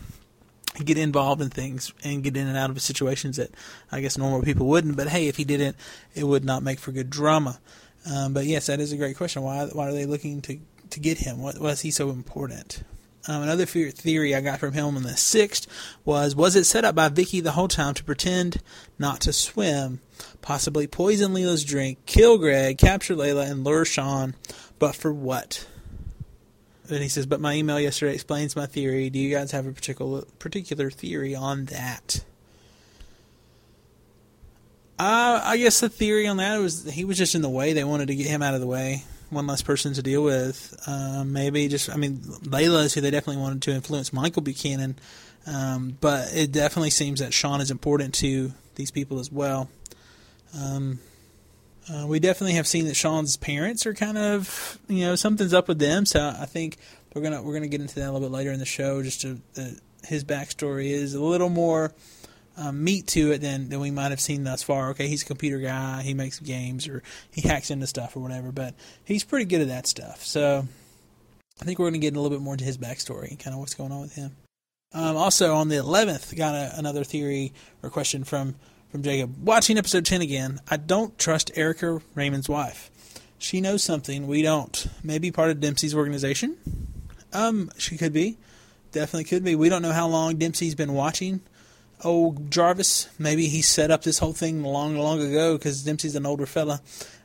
get 0.83 0.97
involved 0.97 1.41
in 1.41 1.49
things 1.49 1.93
and 2.03 2.23
get 2.23 2.37
in 2.37 2.47
and 2.47 2.57
out 2.57 2.69
of 2.69 2.81
situations 2.81 3.37
that 3.37 3.51
I 3.91 4.01
guess 4.01 4.17
normal 4.17 4.41
people 4.41 4.67
wouldn't. 4.67 4.95
But 4.95 5.09
hey, 5.09 5.27
if 5.27 5.37
he 5.37 5.43
didn't, 5.43 5.75
it 6.15 6.23
would 6.23 6.45
not 6.45 6.63
make 6.63 6.79
for 6.79 6.91
good 6.91 7.09
drama. 7.09 7.59
Um, 8.09 8.33
but 8.33 8.45
yes, 8.45 8.67
that 8.67 8.79
is 8.79 8.91
a 8.91 8.97
great 8.97 9.17
question. 9.17 9.43
Why 9.43 9.65
why 9.71 9.89
are 9.89 9.93
they 9.93 10.05
looking 10.05 10.41
to 10.43 10.59
to 10.89 10.99
get 10.99 11.19
him? 11.19 11.41
What 11.41 11.59
was 11.59 11.81
he 11.81 11.91
so 11.91 12.09
important? 12.09 12.83
Um, 13.25 13.43
another 13.43 13.65
theory 13.65 14.35
I 14.35 14.41
got 14.41 14.59
from 14.59 14.73
him 14.73 14.97
on 14.97 15.03
the 15.03 15.15
sixth 15.15 15.67
was: 16.03 16.35
Was 16.35 16.55
it 16.55 16.65
set 16.65 16.83
up 16.83 16.95
by 16.95 17.07
Vicky 17.07 17.39
the 17.39 17.51
whole 17.51 17.69
time 17.69 17.93
to 17.93 18.03
pretend 18.03 18.61
not 18.99 19.21
to 19.21 19.31
swim, 19.31 20.01
possibly 20.41 20.87
poison 20.87 21.33
Leela's 21.33 21.63
drink, 21.63 22.05
kill 22.05 22.37
Greg, 22.37 22.77
capture 22.77 23.15
Leila, 23.15 23.45
and 23.45 23.63
lure 23.63 23.85
Sean? 23.85 24.35
But 24.77 24.95
for 24.95 25.13
what? 25.13 25.65
And 26.89 27.01
he 27.01 27.07
says, 27.07 27.25
"But 27.25 27.39
my 27.39 27.53
email 27.53 27.79
yesterday 27.79 28.13
explains 28.13 28.57
my 28.57 28.65
theory. 28.65 29.09
Do 29.09 29.19
you 29.19 29.33
guys 29.33 29.51
have 29.51 29.65
a 29.65 29.71
particular 29.71 30.23
particular 30.39 30.91
theory 30.91 31.33
on 31.33 31.65
that?" 31.65 32.25
Uh, 34.99 35.41
I 35.43 35.57
guess 35.57 35.79
the 35.79 35.89
theory 35.89 36.27
on 36.27 36.37
that 36.37 36.59
was 36.59 36.83
he 36.91 37.05
was 37.05 37.17
just 37.17 37.35
in 37.35 37.41
the 37.41 37.49
way. 37.49 37.71
They 37.71 37.85
wanted 37.85 38.09
to 38.09 38.15
get 38.15 38.27
him 38.27 38.41
out 38.41 38.53
of 38.53 38.59
the 38.59 38.67
way 38.67 39.05
one 39.33 39.47
less 39.47 39.61
person 39.61 39.93
to 39.93 40.01
deal 40.01 40.23
with. 40.23 40.75
Um, 40.87 41.33
maybe 41.33 41.67
just, 41.67 41.89
I 41.89 41.95
mean, 41.95 42.21
Leila 42.43 42.83
is 42.83 42.93
who 42.93 43.01
they 43.01 43.11
definitely 43.11 43.41
wanted 43.41 43.61
to 43.63 43.71
influence 43.71 44.13
Michael 44.13 44.41
Buchanan, 44.41 44.97
um, 45.45 45.97
but 45.99 46.33
it 46.33 46.51
definitely 46.51 46.89
seems 46.89 47.19
that 47.19 47.33
Sean 47.33 47.61
is 47.61 47.71
important 47.71 48.13
to 48.15 48.53
these 48.75 48.91
people 48.91 49.19
as 49.19 49.31
well. 49.31 49.69
Um, 50.57 50.99
uh, 51.91 52.05
we 52.07 52.19
definitely 52.19 52.53
have 52.53 52.67
seen 52.67 52.85
that 52.85 52.95
Sean's 52.95 53.35
parents 53.35 53.85
are 53.85 53.93
kind 53.93 54.17
of, 54.17 54.79
you 54.87 55.05
know, 55.05 55.15
something's 55.15 55.53
up 55.53 55.67
with 55.67 55.79
them. 55.79 56.05
So 56.05 56.33
I 56.39 56.45
think 56.45 56.77
we're 57.13 57.21
gonna 57.21 57.41
we're 57.41 57.53
gonna 57.53 57.67
get 57.67 57.81
into 57.81 57.95
that 57.95 58.09
a 58.09 58.11
little 58.11 58.27
bit 58.27 58.31
later 58.31 58.51
in 58.51 58.59
the 58.59 58.65
show. 58.65 59.03
Just 59.03 59.21
to, 59.21 59.41
uh, 59.57 59.65
his 60.05 60.23
backstory 60.23 60.91
is 60.91 61.13
a 61.13 61.21
little 61.21 61.49
more 61.49 61.93
um, 62.57 62.83
meat 62.83 63.07
to 63.07 63.31
it 63.31 63.39
than, 63.39 63.69
than 63.69 63.79
we 63.79 63.91
might 63.91 64.11
have 64.11 64.19
seen 64.19 64.43
thus 64.43 64.63
far. 64.63 64.91
Okay, 64.91 65.07
he's 65.07 65.23
a 65.23 65.25
computer 65.25 65.59
guy, 65.59 66.01
he 66.01 66.13
makes 66.13 66.39
games 66.39 66.87
or 66.87 67.03
he 67.31 67.47
hacks 67.47 67.71
into 67.71 67.87
stuff 67.87 68.15
or 68.15 68.19
whatever, 68.19 68.51
but 68.51 68.75
he's 69.03 69.23
pretty 69.23 69.45
good 69.45 69.61
at 69.61 69.67
that 69.67 69.87
stuff. 69.87 70.23
So 70.23 70.67
I 71.61 71.65
think 71.65 71.79
we're 71.79 71.85
going 71.85 71.93
to 71.93 71.99
get 71.99 72.15
a 72.15 72.19
little 72.19 72.35
bit 72.35 72.43
more 72.43 72.53
into 72.53 72.65
his 72.65 72.77
backstory, 72.77 73.29
and 73.29 73.39
kind 73.39 73.53
of 73.53 73.59
what's 73.59 73.75
going 73.75 73.91
on 73.91 74.01
with 74.01 74.15
him. 74.15 74.35
Um, 74.93 75.17
also 75.17 75.55
on 75.55 75.69
the 75.69 75.77
11th, 75.77 76.35
got 76.37 76.53
a, 76.53 76.77
another 76.77 77.03
theory 77.03 77.53
or 77.81 77.89
question 77.89 78.23
from 78.23 78.55
from 78.91 79.01
Jacob. 79.01 79.43
Watching 79.43 79.79
episode 79.79 80.05
10 80.05 80.21
again, 80.21 80.59
I 80.69 80.77
don't 80.77 81.17
trust 81.17 81.49
Erica 81.55 81.99
Raymond's 82.13 82.47
wife. 82.47 82.91
She 83.39 83.59
knows 83.59 83.83
something 83.83 84.27
we 84.27 84.43
don't. 84.43 84.85
Maybe 85.03 85.31
part 85.31 85.49
of 85.49 85.59
Dempsey's 85.59 85.95
organization. 85.95 86.57
Um, 87.33 87.71
she 87.75 87.97
could 87.97 88.13
be. 88.13 88.37
Definitely 88.91 89.23
could 89.23 89.43
be. 89.43 89.55
We 89.55 89.67
don't 89.67 89.81
know 89.81 89.91
how 89.91 90.07
long 90.07 90.35
Dempsey's 90.35 90.75
been 90.75 90.93
watching 90.93 91.41
old 92.03 92.51
Jarvis. 92.51 93.09
Maybe 93.17 93.47
he 93.47 93.61
set 93.61 93.91
up 93.91 94.03
this 94.03 94.19
whole 94.19 94.33
thing 94.33 94.63
long, 94.63 94.97
long 94.97 95.21
ago 95.21 95.57
because 95.57 95.83
Dempsey's 95.83 96.15
an 96.15 96.25
older 96.25 96.45
fella. 96.45 96.81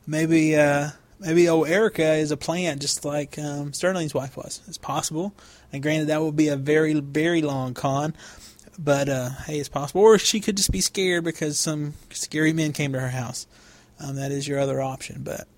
Maybe, 0.06 0.56
uh, 0.56 0.90
maybe 1.18 1.48
old 1.48 1.68
Erica 1.68 2.14
is 2.14 2.30
a 2.30 2.36
plant 2.36 2.80
just 2.80 3.04
like 3.04 3.38
um, 3.38 3.72
Sterling's 3.72 4.14
wife 4.14 4.36
was. 4.36 4.60
It's 4.68 4.78
possible. 4.78 5.34
And 5.72 5.82
granted, 5.82 6.08
that 6.08 6.22
would 6.22 6.36
be 6.36 6.48
a 6.48 6.56
very, 6.56 6.94
very 6.94 7.42
long 7.42 7.74
con. 7.74 8.14
But 8.78 9.08
uh, 9.08 9.30
hey, 9.46 9.58
it's 9.58 9.68
possible. 9.68 10.02
Or 10.02 10.18
she 10.18 10.40
could 10.40 10.56
just 10.56 10.70
be 10.70 10.80
scared 10.80 11.24
because 11.24 11.58
some 11.58 11.94
scary 12.10 12.52
men 12.52 12.72
came 12.72 12.92
to 12.92 13.00
her 13.00 13.10
house. 13.10 13.46
Um, 14.00 14.16
that 14.16 14.30
is 14.30 14.46
your 14.46 14.60
other 14.60 14.80
option. 14.80 15.22
But 15.24 15.48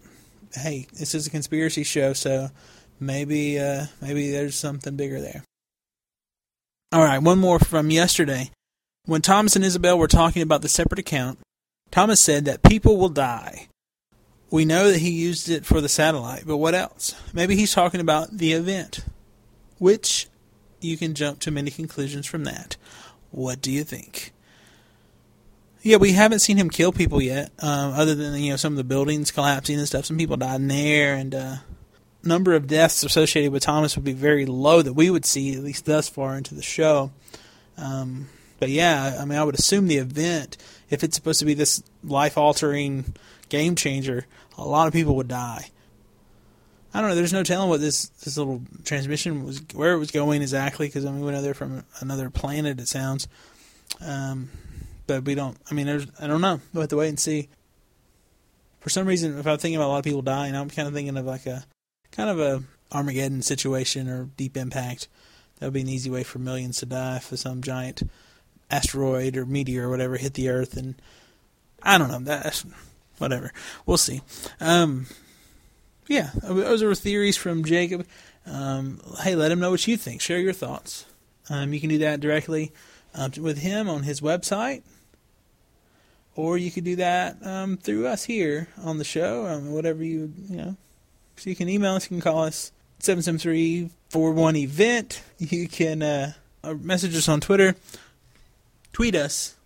hey, 0.55 0.87
this 0.95 1.15
is 1.15 1.27
a 1.27 1.31
conspiracy 1.31 1.85
show, 1.85 2.13
so 2.15 2.49
maybe 2.99 3.59
uh, 3.59 3.87
maybe 4.01 4.31
there's 4.31 4.57
something 4.57 4.97
bigger 4.97 5.21
there. 5.21 5.45
All 6.93 7.05
right, 7.05 7.19
one 7.19 7.39
more 7.39 7.59
from 7.59 7.91
yesterday. 7.91 8.51
When 9.07 9.23
Thomas 9.23 9.57
and 9.57 9.65
Isabel 9.65 9.99
were 9.99 10.09
talking 10.09 10.43
about 10.43 10.63
the 10.63 10.69
separate 10.69 10.99
account, 10.99 11.39
Thomas 11.91 12.21
said 12.21 12.45
that 12.45 12.63
people 12.63 12.97
will 12.97 13.09
die. 13.09 13.69
We 14.51 14.65
know 14.65 14.91
that 14.91 14.99
he 14.99 15.11
used 15.11 15.49
it 15.49 15.65
for 15.65 15.81
the 15.81 15.89
satellite, 15.89 16.45
but 16.47 16.59
what 16.59 16.75
else? 16.75 17.15
Maybe 17.33 17.57
he's 17.57 17.73
talking 17.73 18.01
about 18.01 18.37
the 18.37 18.53
event, 18.53 19.05
which 19.79 20.29
you 20.81 20.97
can 20.97 21.15
jump 21.15 21.41
to 21.41 21.51
many 21.51 21.71
conclusions 21.71 22.27
from 22.27 22.45
that. 22.45 22.77
What 23.31 23.61
do 23.61 23.71
you 23.71 23.85
think? 23.85 24.33
Yeah, 25.83 25.97
we 25.97 26.13
haven't 26.13 26.41
seen 26.41 26.57
him 26.57 26.69
kill 26.69 26.93
people 26.93 27.23
yet, 27.23 27.53
um, 27.61 27.93
other 27.95 28.15
than 28.15 28.35
you 28.35 28.51
know 28.51 28.57
some 28.57 28.75
of 28.75 28.77
the 28.77 28.85
buildings 28.85 29.31
collapsing 29.31 29.79
and 29.79 29.87
stuff. 29.87 30.05
Some 30.05 30.19
people 30.19 30.37
died 30.37 30.57
in 30.57 30.69
there, 30.69 31.15
and 31.15 31.35
uh, 31.35 31.57
number 32.23 32.55
of 32.55 32.67
deaths 32.67 33.03
associated 33.03 33.53
with 33.53 33.63
Thomas 33.63 33.97
would 33.97 34.05
be 34.05 34.13
very 34.13 34.47
low 34.47 34.83
that 34.83 34.93
we 34.93 35.11
would 35.11 35.25
see 35.25 35.55
at 35.55 35.65
least 35.65 35.87
thus 35.87 36.09
far 36.09 36.37
into 36.37 36.55
the 36.55 36.63
show. 36.63 37.13
Um, 37.79 38.29
but 38.61 38.69
yeah, 38.69 39.17
I 39.19 39.25
mean, 39.25 39.39
I 39.39 39.43
would 39.43 39.59
assume 39.59 39.89
the 39.89 39.97
event, 39.97 40.59
if 40.91 41.03
it's 41.03 41.17
supposed 41.17 41.41
to 41.41 41.47
be 41.47 41.55
this 41.55 41.83
life 42.05 42.39
altering 42.39 43.15
game 43.49 43.75
changer, 43.75 44.27
a 44.57 44.65
lot 44.65 44.87
of 44.87 44.93
people 44.93 45.17
would 45.17 45.29
die. 45.29 45.71
I 46.93 47.01
don't 47.01 47.09
know. 47.11 47.17
There's 47.17 47.33
no 47.33 47.43
telling 47.43 47.71
what 47.71 47.81
this 47.81 48.09
this 48.09 48.37
little 48.37 48.63
transmission 48.85 49.45
was, 49.45 49.63
where 49.75 49.95
it 49.95 49.99
was 49.99 50.11
going 50.11 50.43
exactly, 50.43 50.89
because 50.89 51.07
I 51.07 51.11
mean, 51.11 51.25
we 51.25 51.33
know 51.33 51.41
they're 51.41 51.55
from 51.55 51.85
another 52.01 52.31
planet. 52.31 52.81
It 52.81 52.89
sounds, 52.89 53.29
um, 54.05 54.51
but 55.07 55.25
we 55.25 55.35
don't. 55.35 55.57
I 55.71 55.75
mean, 55.75 55.87
there's. 55.87 56.07
I 56.21 56.27
don't 56.27 56.41
know. 56.41 56.61
We'll 56.73 56.83
have 56.83 56.91
to 56.91 56.97
wait 56.97 57.09
and 57.09 57.19
see. 57.19 57.49
For 58.81 58.91
some 58.91 59.07
reason, 59.07 59.39
if 59.39 59.47
I'm 59.47 59.59
thinking 59.59 59.77
about 59.77 59.87
a 59.87 59.93
lot 59.93 59.99
of 59.99 60.05
people 60.05 60.23
dying, 60.23 60.55
I'm 60.55 60.71
kind 60.71 60.89
of 60.89 60.95
thinking 60.95 61.17
of 61.17 61.25
like 61.25 61.47
a 61.47 61.65
kind 62.11 62.29
of 62.29 62.41
a 62.41 62.63
Armageddon 62.93 63.43
situation 63.43 64.09
or 64.09 64.25
Deep 64.37 64.57
Impact. 64.57 65.09
That 65.59 65.67
would 65.67 65.75
be 65.75 65.83
an 65.83 65.89
easy 65.89 66.11
way 66.11 66.25
for 66.25 66.39
millions 66.39 66.79
to 66.79 66.87
die 66.87 67.21
for 67.21 67.37
some 67.37 67.63
giant 67.63 68.03
asteroid 68.71 69.37
or 69.37 69.47
meteor 69.47 69.87
or 69.87 69.91
whatever 69.91 70.17
hit 70.17 70.35
the 70.35 70.49
Earth, 70.49 70.77
and 70.77 70.95
I 71.83 71.99
don't 71.99 72.11
know. 72.11 72.21
That's 72.21 72.65
whatever. 73.19 73.53
We'll 73.87 73.97
see. 73.97 74.23
Um, 74.61 75.07
yeah, 76.09 76.31
those 76.43 76.83
are 76.83 76.95
theories 76.95 77.37
from 77.37 77.65
Jacob. 77.65 78.07
Um, 78.47 79.01
hey, 79.23 79.35
let 79.35 79.53
him 79.53 79.61
know 79.61 79.71
what 79.71 79.87
you 79.87 79.97
think. 79.97 80.21
Share 80.21 80.39
your 80.39 80.53
thoughts. 80.53 81.07
Um, 81.49 81.73
you 81.73 81.81
can 81.81 81.89
do 81.89 81.99
that 81.99 82.21
directly 82.21 82.73
um, 83.15 83.33
with 83.41 83.59
him 83.59 83.89
on 83.89 84.03
his 84.03 84.21
website, 84.21 84.83
or 86.35 86.57
you 86.57 86.71
could 86.71 86.85
do 86.85 86.97
that 86.97 87.37
um, 87.45 87.77
through 87.77 88.07
us 88.07 88.25
here 88.25 88.69
on 88.83 88.99
the 88.99 89.05
show. 89.05 89.47
Um, 89.47 89.73
whatever 89.73 90.03
you 90.03 90.33
you 90.49 90.57
know. 90.57 90.77
So 91.37 91.49
you 91.49 91.57
can 91.57 91.69
email 91.69 91.95
us. 91.95 92.05
You 92.05 92.17
can 92.17 92.21
call 92.21 92.45
us 92.45 92.73
seven 92.99 93.23
seven 93.23 93.39
three 93.39 93.91
four 94.09 94.33
one 94.33 94.57
event. 94.57 95.23
You 95.39 95.69
can 95.69 96.03
uh, 96.03 96.33
message 96.81 97.17
us 97.17 97.29
on 97.29 97.41
Twitter 97.41 97.75
tweet 98.93 99.15
us 99.15 99.57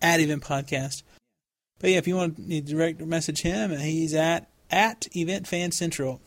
at 0.00 0.20
Event 0.20 0.42
Podcast. 0.42 1.02
But 1.78 1.90
yeah, 1.90 1.98
if 1.98 2.06
you 2.06 2.16
want 2.16 2.36
to 2.36 2.60
direct 2.60 3.00
message 3.00 3.42
him, 3.42 3.76
he's 3.78 4.14
at 4.14 4.48
at 4.70 5.08
Event 5.16 5.48
Fan 5.48 5.72
Central 5.72 6.20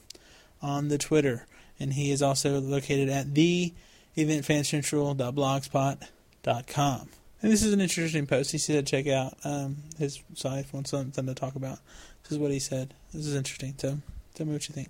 on 0.62 0.90
the 0.90 0.98
Twitter, 0.98 1.48
and 1.80 1.94
he 1.94 2.12
is 2.12 2.22
also 2.22 2.60
located 2.60 3.08
at 3.10 3.34
the 3.36 3.74
eventfancentral.blogspot.com. 4.18 7.10
And 7.42 7.52
this 7.52 7.64
is 7.64 7.74
an 7.74 7.82
interesting 7.82 8.26
post. 8.26 8.52
He 8.52 8.58
said 8.58 8.88
check 8.88 9.06
out 9.08 9.34
um, 9.44 9.78
his 9.98 10.22
site 10.34 10.74
wants 10.74 10.92
something 10.92 11.26
to 11.26 11.34
talk 11.34 11.56
about. 11.56 11.80
This 12.24 12.34
is 12.34 12.38
what 12.38 12.52
he 12.52 12.60
said. 12.60 12.94
This 13.14 13.28
is 13.28 13.36
interesting. 13.36 13.76
So 13.78 13.98
tell 14.34 14.46
me 14.46 14.54
what 14.54 14.70
you 14.70 14.74
think. 14.74 14.90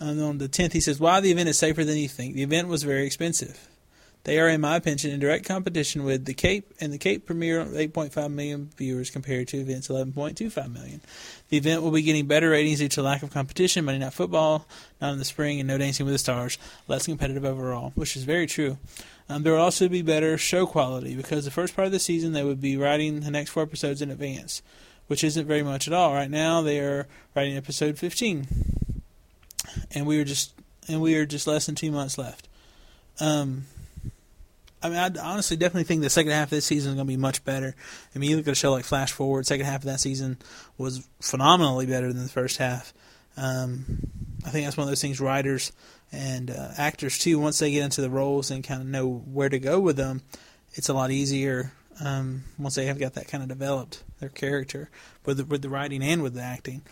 And 0.00 0.20
on 0.20 0.38
the 0.38 0.48
10th, 0.48 0.72
he 0.72 0.80
says, 0.80 0.98
Why 0.98 1.20
the 1.20 1.30
event 1.30 1.48
is 1.48 1.56
safer 1.58 1.84
than 1.84 1.96
you 1.96 2.08
think. 2.08 2.34
The 2.34 2.42
event 2.42 2.66
was 2.66 2.82
very 2.82 3.06
expensive. 3.06 3.68
They 4.24 4.40
are, 4.40 4.48
in 4.48 4.62
my 4.62 4.76
opinion, 4.76 5.12
in 5.12 5.20
direct 5.20 5.44
competition 5.44 6.02
with 6.02 6.24
the 6.24 6.32
Cape 6.32 6.72
and 6.80 6.92
the 6.92 6.98
Cape 6.98 7.26
premiere 7.26 7.62
8.5 7.62 8.32
million 8.32 8.70
viewers 8.76 9.10
compared 9.10 9.48
to 9.48 9.58
events 9.58 9.88
11.25 9.88 10.72
million. 10.72 11.02
The 11.50 11.58
event 11.58 11.82
will 11.82 11.90
be 11.90 12.00
getting 12.00 12.26
better 12.26 12.48
ratings 12.48 12.78
due 12.78 12.88
to 12.88 13.02
lack 13.02 13.22
of 13.22 13.30
competition, 13.30 13.84
Monday 13.84 13.98
Night 13.98 14.14
Football, 14.14 14.66
not 14.98 15.12
in 15.12 15.18
the 15.18 15.26
spring, 15.26 15.60
and 15.60 15.68
no 15.68 15.76
Dancing 15.76 16.06
with 16.06 16.14
the 16.14 16.18
Stars, 16.18 16.56
less 16.88 17.04
competitive 17.04 17.44
overall, 17.44 17.92
which 17.96 18.16
is 18.16 18.24
very 18.24 18.46
true. 18.46 18.78
Um, 19.28 19.42
there 19.42 19.52
will 19.52 19.60
also 19.60 19.88
be 19.88 20.00
better 20.00 20.38
show 20.38 20.66
quality 20.66 21.14
because 21.14 21.44
the 21.44 21.50
first 21.50 21.76
part 21.76 21.86
of 21.86 21.92
the 21.92 21.98
season 21.98 22.32
they 22.32 22.44
would 22.44 22.62
be 22.62 22.78
writing 22.78 23.20
the 23.20 23.30
next 23.30 23.50
four 23.50 23.62
episodes 23.62 24.00
in 24.00 24.10
advance, 24.10 24.62
which 25.06 25.22
isn't 25.22 25.46
very 25.46 25.62
much 25.62 25.86
at 25.86 25.92
all. 25.92 26.14
Right 26.14 26.30
now 26.30 26.62
they 26.62 26.80
are 26.80 27.06
writing 27.36 27.58
episode 27.58 27.98
15, 27.98 28.46
and 29.94 30.06
we 30.06 30.18
are 30.18 30.24
just 30.24 30.54
and 30.88 31.00
we 31.02 31.14
are 31.14 31.26
just 31.26 31.46
less 31.46 31.66
than 31.66 31.74
two 31.74 31.90
months 31.90 32.16
left. 32.16 32.48
Um, 33.20 33.64
I 34.84 34.90
mean, 34.90 34.98
I 34.98 35.10
honestly 35.22 35.56
definitely 35.56 35.84
think 35.84 36.02
the 36.02 36.10
second 36.10 36.32
half 36.32 36.48
of 36.48 36.50
this 36.50 36.66
season 36.66 36.90
is 36.90 36.96
going 36.96 37.06
to 37.06 37.10
be 37.10 37.16
much 37.16 37.42
better. 37.42 37.74
I 38.14 38.18
mean, 38.18 38.28
you 38.28 38.36
look 38.36 38.46
at 38.46 38.52
a 38.52 38.54
show 38.54 38.70
like 38.70 38.84
Flash 38.84 39.12
Forward, 39.12 39.46
second 39.46 39.64
half 39.64 39.80
of 39.80 39.86
that 39.86 39.98
season 39.98 40.36
was 40.76 41.08
phenomenally 41.22 41.86
better 41.86 42.12
than 42.12 42.22
the 42.22 42.28
first 42.28 42.58
half. 42.58 42.92
Um, 43.38 44.06
I 44.44 44.50
think 44.50 44.66
that's 44.66 44.76
one 44.76 44.84
of 44.84 44.90
those 44.90 45.00
things 45.00 45.22
writers 45.22 45.72
and 46.12 46.50
uh, 46.50 46.68
actors 46.76 47.18
too. 47.18 47.38
Once 47.38 47.58
they 47.58 47.70
get 47.70 47.82
into 47.82 48.02
the 48.02 48.10
roles 48.10 48.50
and 48.50 48.62
kind 48.62 48.82
of 48.82 48.86
know 48.86 49.08
where 49.08 49.48
to 49.48 49.58
go 49.58 49.80
with 49.80 49.96
them, 49.96 50.20
it's 50.74 50.90
a 50.90 50.94
lot 50.94 51.10
easier 51.10 51.72
um, 52.04 52.44
once 52.58 52.74
they 52.74 52.84
have 52.84 52.98
got 52.98 53.14
that 53.14 53.26
kind 53.26 53.42
of 53.42 53.48
developed 53.48 54.04
their 54.20 54.28
character 54.28 54.90
with 55.24 55.38
the, 55.38 55.46
with 55.46 55.62
the 55.62 55.70
writing 55.70 56.02
and 56.02 56.22
with 56.22 56.34
the 56.34 56.42
acting. 56.42 56.82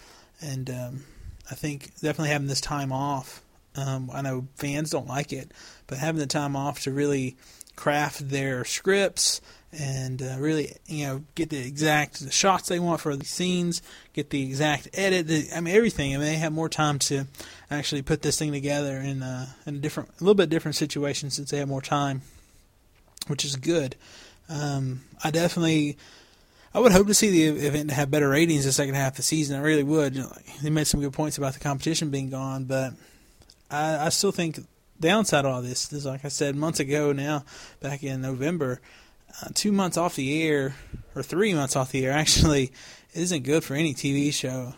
And 0.40 0.70
um, 0.70 1.04
I 1.50 1.54
think 1.54 1.92
definitely 2.00 2.30
having 2.30 2.48
this 2.48 2.62
time 2.62 2.90
off. 2.90 3.42
Um, 3.76 4.10
I 4.12 4.22
know 4.22 4.48
fans 4.54 4.90
don't 4.90 5.08
like 5.08 5.32
it, 5.32 5.52
but 5.86 5.98
having 5.98 6.20
the 6.20 6.26
time 6.26 6.56
off 6.56 6.80
to 6.80 6.90
really 6.90 7.36
craft 7.76 8.28
their 8.28 8.64
scripts 8.64 9.40
and 9.72 10.20
uh, 10.20 10.36
really, 10.38 10.76
you 10.86 11.06
know, 11.06 11.24
get 11.34 11.48
the 11.48 11.66
exact 11.66 12.30
shots 12.32 12.68
they 12.68 12.78
want 12.78 13.00
for 13.00 13.16
the 13.16 13.24
scenes, 13.24 13.80
get 14.12 14.30
the 14.30 14.42
exact 14.42 14.88
edit. 14.92 15.26
The, 15.28 15.48
I 15.54 15.60
mean, 15.60 15.74
everything. 15.74 16.14
I 16.14 16.18
mean, 16.18 16.26
they 16.26 16.36
have 16.36 16.52
more 16.52 16.68
time 16.68 16.98
to 17.00 17.26
actually 17.70 18.02
put 18.02 18.20
this 18.20 18.38
thing 18.38 18.52
together 18.52 18.98
in 18.98 19.22
a, 19.22 19.54
in 19.66 19.76
a 19.76 19.78
different, 19.78 20.10
a 20.10 20.24
little 20.24 20.34
bit 20.34 20.50
different 20.50 20.76
situation 20.76 21.30
since 21.30 21.50
they 21.50 21.58
have 21.58 21.68
more 21.68 21.80
time, 21.80 22.20
which 23.28 23.44
is 23.44 23.56
good. 23.56 23.96
Um, 24.48 25.02
I 25.24 25.30
definitely. 25.30 25.96
I 26.74 26.80
would 26.80 26.92
hope 26.92 27.06
to 27.08 27.14
see 27.14 27.28
the 27.28 27.66
event 27.66 27.90
have 27.90 28.10
better 28.10 28.30
ratings 28.30 28.64
the 28.64 28.72
second 28.72 28.94
half 28.94 29.12
of 29.12 29.16
the 29.18 29.22
season. 29.22 29.58
I 29.58 29.62
really 29.62 29.82
would. 29.82 30.14
They 30.62 30.70
made 30.70 30.86
some 30.86 31.00
good 31.00 31.12
points 31.12 31.36
about 31.36 31.52
the 31.52 31.60
competition 31.60 32.08
being 32.08 32.30
gone, 32.30 32.64
but 32.64 32.94
I, 33.70 34.06
I 34.06 34.08
still 34.08 34.32
think 34.32 34.58
downside 35.02 35.44
of 35.44 35.52
all 35.52 35.62
this 35.62 35.92
is, 35.92 36.06
like 36.06 36.24
I 36.24 36.28
said 36.28 36.56
months 36.56 36.80
ago 36.80 37.12
now, 37.12 37.44
back 37.80 38.02
in 38.02 38.22
November, 38.22 38.80
uh, 39.42 39.48
two 39.52 39.72
months 39.72 39.96
off 39.98 40.16
the 40.16 40.42
air, 40.42 40.74
or 41.14 41.22
three 41.22 41.52
months 41.52 41.76
off 41.76 41.92
the 41.92 42.06
air, 42.06 42.12
actually, 42.22 42.72
isn't 43.14 43.42
good 43.42 43.62
for 43.62 43.74
any 43.74 43.92
TV 43.92 44.32
show. 44.32 44.74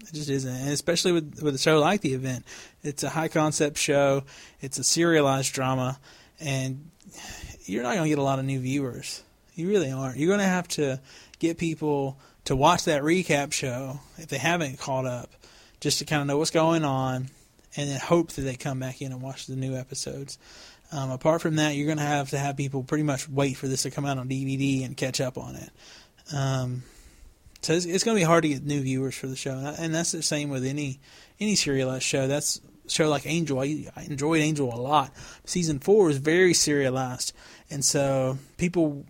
It 0.00 0.14
just 0.14 0.30
isn't, 0.30 0.52
and 0.52 0.70
especially 0.70 1.12
with 1.12 1.42
with 1.42 1.54
a 1.54 1.58
show 1.58 1.78
like 1.78 2.00
the 2.00 2.14
event. 2.14 2.44
It's 2.82 3.02
a 3.02 3.10
high 3.10 3.28
concept 3.28 3.76
show. 3.76 4.24
It's 4.60 4.78
a 4.78 4.84
serialized 4.84 5.52
drama, 5.52 6.00
and 6.40 6.90
you're 7.66 7.82
not 7.82 7.94
going 7.94 8.04
to 8.04 8.08
get 8.08 8.18
a 8.18 8.22
lot 8.22 8.38
of 8.38 8.46
new 8.46 8.60
viewers. 8.60 9.22
You 9.54 9.68
really 9.68 9.92
aren't. 9.92 10.16
You're 10.16 10.28
going 10.28 10.40
to 10.40 10.46
have 10.46 10.68
to 10.68 11.00
get 11.38 11.58
people 11.58 12.16
to 12.46 12.56
watch 12.56 12.84
that 12.84 13.02
recap 13.02 13.52
show 13.52 14.00
if 14.16 14.28
they 14.28 14.38
haven't 14.38 14.78
caught 14.78 15.04
up, 15.04 15.30
just 15.80 15.98
to 15.98 16.06
kind 16.06 16.22
of 16.22 16.26
know 16.26 16.38
what's 16.38 16.50
going 16.50 16.82
on, 16.82 17.28
and 17.76 17.88
then 17.88 18.00
hope 18.00 18.32
that 18.32 18.42
they 18.42 18.56
come 18.56 18.80
back 18.80 19.00
in 19.02 19.12
and 19.12 19.22
watch 19.22 19.46
the 19.46 19.56
new 19.56 19.76
episodes. 19.76 20.38
Um, 20.92 21.10
apart 21.10 21.40
from 21.40 21.56
that, 21.56 21.76
you're 21.76 21.86
going 21.86 21.98
to 21.98 22.04
have 22.04 22.30
to 22.30 22.38
have 22.38 22.56
people 22.56 22.82
pretty 22.82 23.04
much 23.04 23.28
wait 23.28 23.56
for 23.56 23.68
this 23.68 23.82
to 23.82 23.90
come 23.90 24.04
out 24.04 24.18
on 24.18 24.28
DVD 24.28 24.84
and 24.84 24.96
catch 24.96 25.20
up 25.20 25.38
on 25.38 25.54
it. 25.54 25.70
Um, 26.34 26.82
so 27.62 27.74
it's, 27.74 27.84
it's 27.84 28.04
going 28.04 28.16
to 28.16 28.20
be 28.20 28.24
hard 28.24 28.42
to 28.42 28.48
get 28.48 28.64
new 28.64 28.80
viewers 28.80 29.14
for 29.14 29.26
the 29.26 29.36
show, 29.36 29.52
and 29.78 29.94
that's 29.94 30.12
the 30.12 30.22
same 30.22 30.50
with 30.50 30.64
any 30.64 30.98
any 31.38 31.54
serialized 31.54 32.04
show. 32.04 32.26
That's 32.26 32.60
show 32.88 33.08
like 33.08 33.26
Angel. 33.26 33.60
I, 33.60 33.86
I 33.94 34.04
enjoyed 34.04 34.40
Angel 34.40 34.72
a 34.72 34.80
lot. 34.80 35.12
Season 35.44 35.78
four 35.78 36.06
was 36.06 36.18
very 36.18 36.54
serialized, 36.54 37.32
and 37.70 37.84
so 37.84 38.38
people 38.56 39.04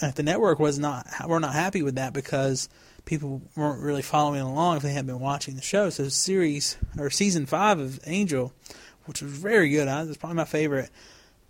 at 0.00 0.16
the 0.16 0.22
network 0.22 0.58
was 0.58 0.78
not 0.78 1.06
were 1.26 1.40
not 1.40 1.52
happy 1.52 1.82
with 1.82 1.96
that 1.96 2.12
because 2.12 2.68
people 3.10 3.42
weren't 3.56 3.82
really 3.82 4.02
following 4.02 4.40
along 4.40 4.78
if 4.78 4.82
they 4.82 4.92
hadn't 4.92 5.08
been 5.08 5.20
watching 5.20 5.56
the 5.56 5.62
show. 5.62 5.90
So 5.90 6.08
series 6.08 6.78
or 6.96 7.10
season 7.10 7.44
five 7.44 7.78
of 7.78 8.00
Angel 8.06 8.52
which 9.10 9.22
was 9.22 9.32
very 9.32 9.68
good. 9.70 9.88
I 9.88 10.02
it's 10.02 10.16
probably 10.16 10.36
my 10.36 10.44
favorite. 10.44 10.88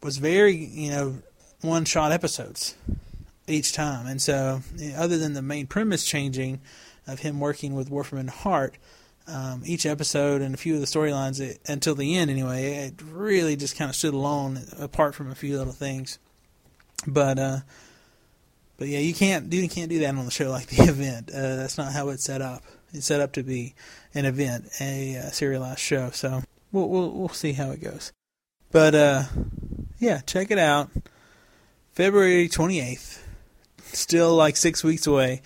Was 0.02 0.16
very 0.16 0.54
you 0.54 0.90
know 0.90 1.18
one 1.60 1.84
shot 1.84 2.10
episodes 2.10 2.74
each 3.46 3.74
time, 3.74 4.06
and 4.06 4.20
so 4.20 4.62
know, 4.78 4.96
other 4.96 5.18
than 5.18 5.34
the 5.34 5.42
main 5.42 5.66
premise 5.66 6.06
changing 6.06 6.60
of 7.06 7.18
him 7.18 7.38
working 7.38 7.74
with 7.74 7.90
Wolfram 7.90 8.20
and 8.20 8.30
Hart. 8.30 8.76
Um, 9.26 9.62
each 9.64 9.86
episode 9.86 10.40
and 10.40 10.54
a 10.54 10.56
few 10.56 10.74
of 10.74 10.80
the 10.80 10.86
storylines 10.86 11.58
until 11.68 11.94
the 11.94 12.16
end 12.16 12.32
anyway 12.32 12.86
it 12.86 12.94
really 13.12 13.54
just 13.54 13.76
kind 13.76 13.88
of 13.88 13.94
stood 13.94 14.14
alone 14.14 14.58
apart 14.76 15.14
from 15.14 15.30
a 15.30 15.36
few 15.36 15.56
little 15.56 15.74
things 15.74 16.18
but 17.06 17.38
uh 17.38 17.58
but 18.80 18.88
yeah 18.88 18.98
you 18.98 19.12
can't 19.12 19.52
you 19.52 19.68
can't 19.68 19.90
do 19.90 19.98
that 19.98 20.14
on 20.16 20.24
the 20.24 20.30
show 20.30 20.50
like 20.50 20.66
the 20.68 20.82
event. 20.88 21.30
Uh, 21.30 21.56
that's 21.56 21.76
not 21.76 21.92
how 21.92 22.08
it's 22.08 22.24
set 22.24 22.40
up. 22.40 22.64
It's 22.92 23.06
set 23.06 23.20
up 23.20 23.32
to 23.34 23.44
be 23.44 23.74
an 24.14 24.24
event 24.24 24.68
a, 24.80 25.16
a 25.16 25.32
serialized 25.32 25.80
show. 25.80 26.10
So 26.10 26.42
we'll 26.72 26.88
we'll 26.88 27.12
we'll 27.12 27.28
see 27.28 27.52
how 27.52 27.70
it 27.70 27.82
goes. 27.82 28.10
But 28.72 28.94
uh, 28.94 29.22
yeah, 29.98 30.20
check 30.22 30.50
it 30.50 30.58
out. 30.58 30.90
February 31.92 32.48
twenty 32.48 32.80
eighth, 32.80 33.22
still 33.82 34.34
like 34.34 34.56
six 34.56 34.82
weeks 34.82 35.06
away, 35.06 35.42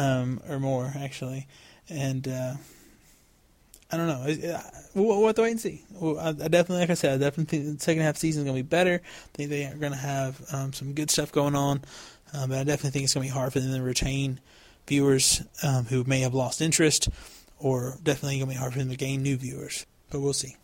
um, 0.00 0.42
or 0.48 0.58
more 0.58 0.92
actually, 0.96 1.46
and 1.88 2.26
uh, 2.26 2.54
I 3.92 3.96
don't 3.98 4.06
know. 4.06 4.24
We'll, 4.94 5.06
we'll 5.06 5.26
have 5.26 5.36
to 5.36 5.42
wait 5.42 5.50
and 5.50 5.60
see. 5.60 5.84
I, 6.00 6.32
definitely, 6.32 6.78
like 6.78 6.90
I 6.90 6.94
said, 6.94 7.14
I 7.14 7.18
definitely 7.18 7.58
think 7.58 7.78
the 7.78 7.84
second 7.84 8.02
half 8.02 8.16
season 8.16 8.42
is 8.42 8.44
going 8.46 8.56
to 8.56 8.62
be 8.62 8.68
better. 8.68 9.02
I 9.04 9.28
think 9.34 9.50
they 9.50 9.66
are 9.66 9.74
going 9.74 9.92
to 9.92 9.98
have 9.98 10.40
um, 10.52 10.72
some 10.72 10.94
good 10.94 11.10
stuff 11.10 11.30
going 11.30 11.54
on, 11.54 11.82
um, 12.32 12.48
but 12.48 12.58
I 12.58 12.64
definitely 12.64 12.90
think 12.90 13.04
it's 13.04 13.14
going 13.14 13.26
to 13.26 13.32
be 13.32 13.38
hard 13.38 13.52
for 13.52 13.60
them 13.60 13.72
to 13.74 13.82
retain 13.82 14.40
viewers 14.86 15.42
um, 15.62 15.84
who 15.84 16.04
may 16.04 16.20
have 16.20 16.34
lost 16.34 16.62
interest, 16.62 17.08
or 17.58 17.98
definitely 18.02 18.38
going 18.38 18.48
to 18.48 18.54
be 18.54 18.58
hard 18.58 18.72
for 18.72 18.78
them 18.78 18.90
to 18.90 18.96
gain 18.96 19.22
new 19.22 19.36
viewers. 19.36 19.86
But 20.10 20.20
we'll 20.20 20.32
see. 20.32 20.56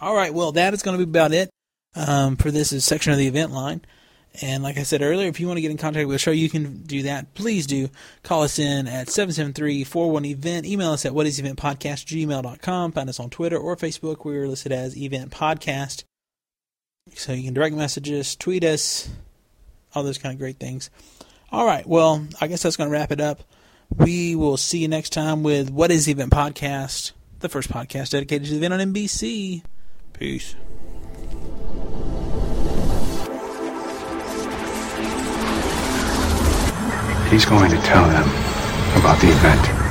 All 0.00 0.14
right, 0.14 0.34
well, 0.34 0.52
that 0.52 0.74
is 0.74 0.82
going 0.82 0.98
to 0.98 1.04
be 1.04 1.10
about 1.10 1.32
it 1.32 1.50
um, 1.94 2.36
for 2.36 2.50
this 2.50 2.70
section 2.84 3.12
of 3.12 3.18
the 3.18 3.26
event 3.26 3.52
line. 3.52 3.80
And 4.40 4.62
like 4.62 4.78
I 4.78 4.84
said 4.84 5.02
earlier, 5.02 5.28
if 5.28 5.40
you 5.40 5.46
want 5.46 5.56
to 5.56 5.62
get 5.62 5.70
in 5.70 5.76
contact 5.76 6.06
with 6.06 6.14
the 6.14 6.18
show, 6.18 6.30
you 6.30 6.48
can 6.48 6.82
do 6.82 7.02
that. 7.02 7.34
Please 7.34 7.66
do 7.66 7.88
call 8.22 8.42
us 8.42 8.58
in 8.58 8.86
at 8.86 9.08
773-41-EVENT. 9.08 10.64
Email 10.64 10.92
us 10.92 11.04
at 11.04 11.12
whatiseventpodcast, 11.12 12.92
Find 12.94 13.08
us 13.08 13.20
on 13.20 13.30
Twitter 13.30 13.58
or 13.58 13.76
Facebook. 13.76 14.24
We're 14.24 14.46
listed 14.46 14.70
as 14.72 14.96
Event 14.96 15.32
Podcast. 15.32 16.04
So 17.14 17.32
you 17.32 17.44
can 17.44 17.54
direct 17.54 17.74
message 17.74 18.10
us, 18.10 18.36
tweet 18.36 18.64
us, 18.64 19.08
all 19.94 20.02
those 20.02 20.18
kind 20.18 20.34
of 20.34 20.38
great 20.38 20.58
things. 20.58 20.90
All 21.50 21.66
right, 21.66 21.86
well, 21.86 22.26
I 22.40 22.46
guess 22.46 22.62
that's 22.62 22.76
going 22.76 22.90
to 22.90 22.92
wrap 22.92 23.10
it 23.10 23.20
up. 23.20 23.42
We 23.90 24.36
will 24.36 24.58
see 24.58 24.78
you 24.78 24.88
next 24.88 25.10
time 25.14 25.42
with 25.42 25.70
What 25.70 25.90
is 25.90 26.08
Event 26.08 26.30
Podcast, 26.30 27.12
the 27.40 27.48
first 27.48 27.70
podcast 27.70 28.10
dedicated 28.10 28.48
to 28.48 28.50
the 28.52 28.58
event 28.58 28.74
on 28.74 28.92
NBC. 28.92 29.62
Peace. 30.12 30.54
He's 37.30 37.44
going 37.44 37.70
to 37.70 37.78
tell 37.78 38.08
them 38.08 38.26
about 38.96 39.20
the 39.20 39.28
event. 39.28 39.87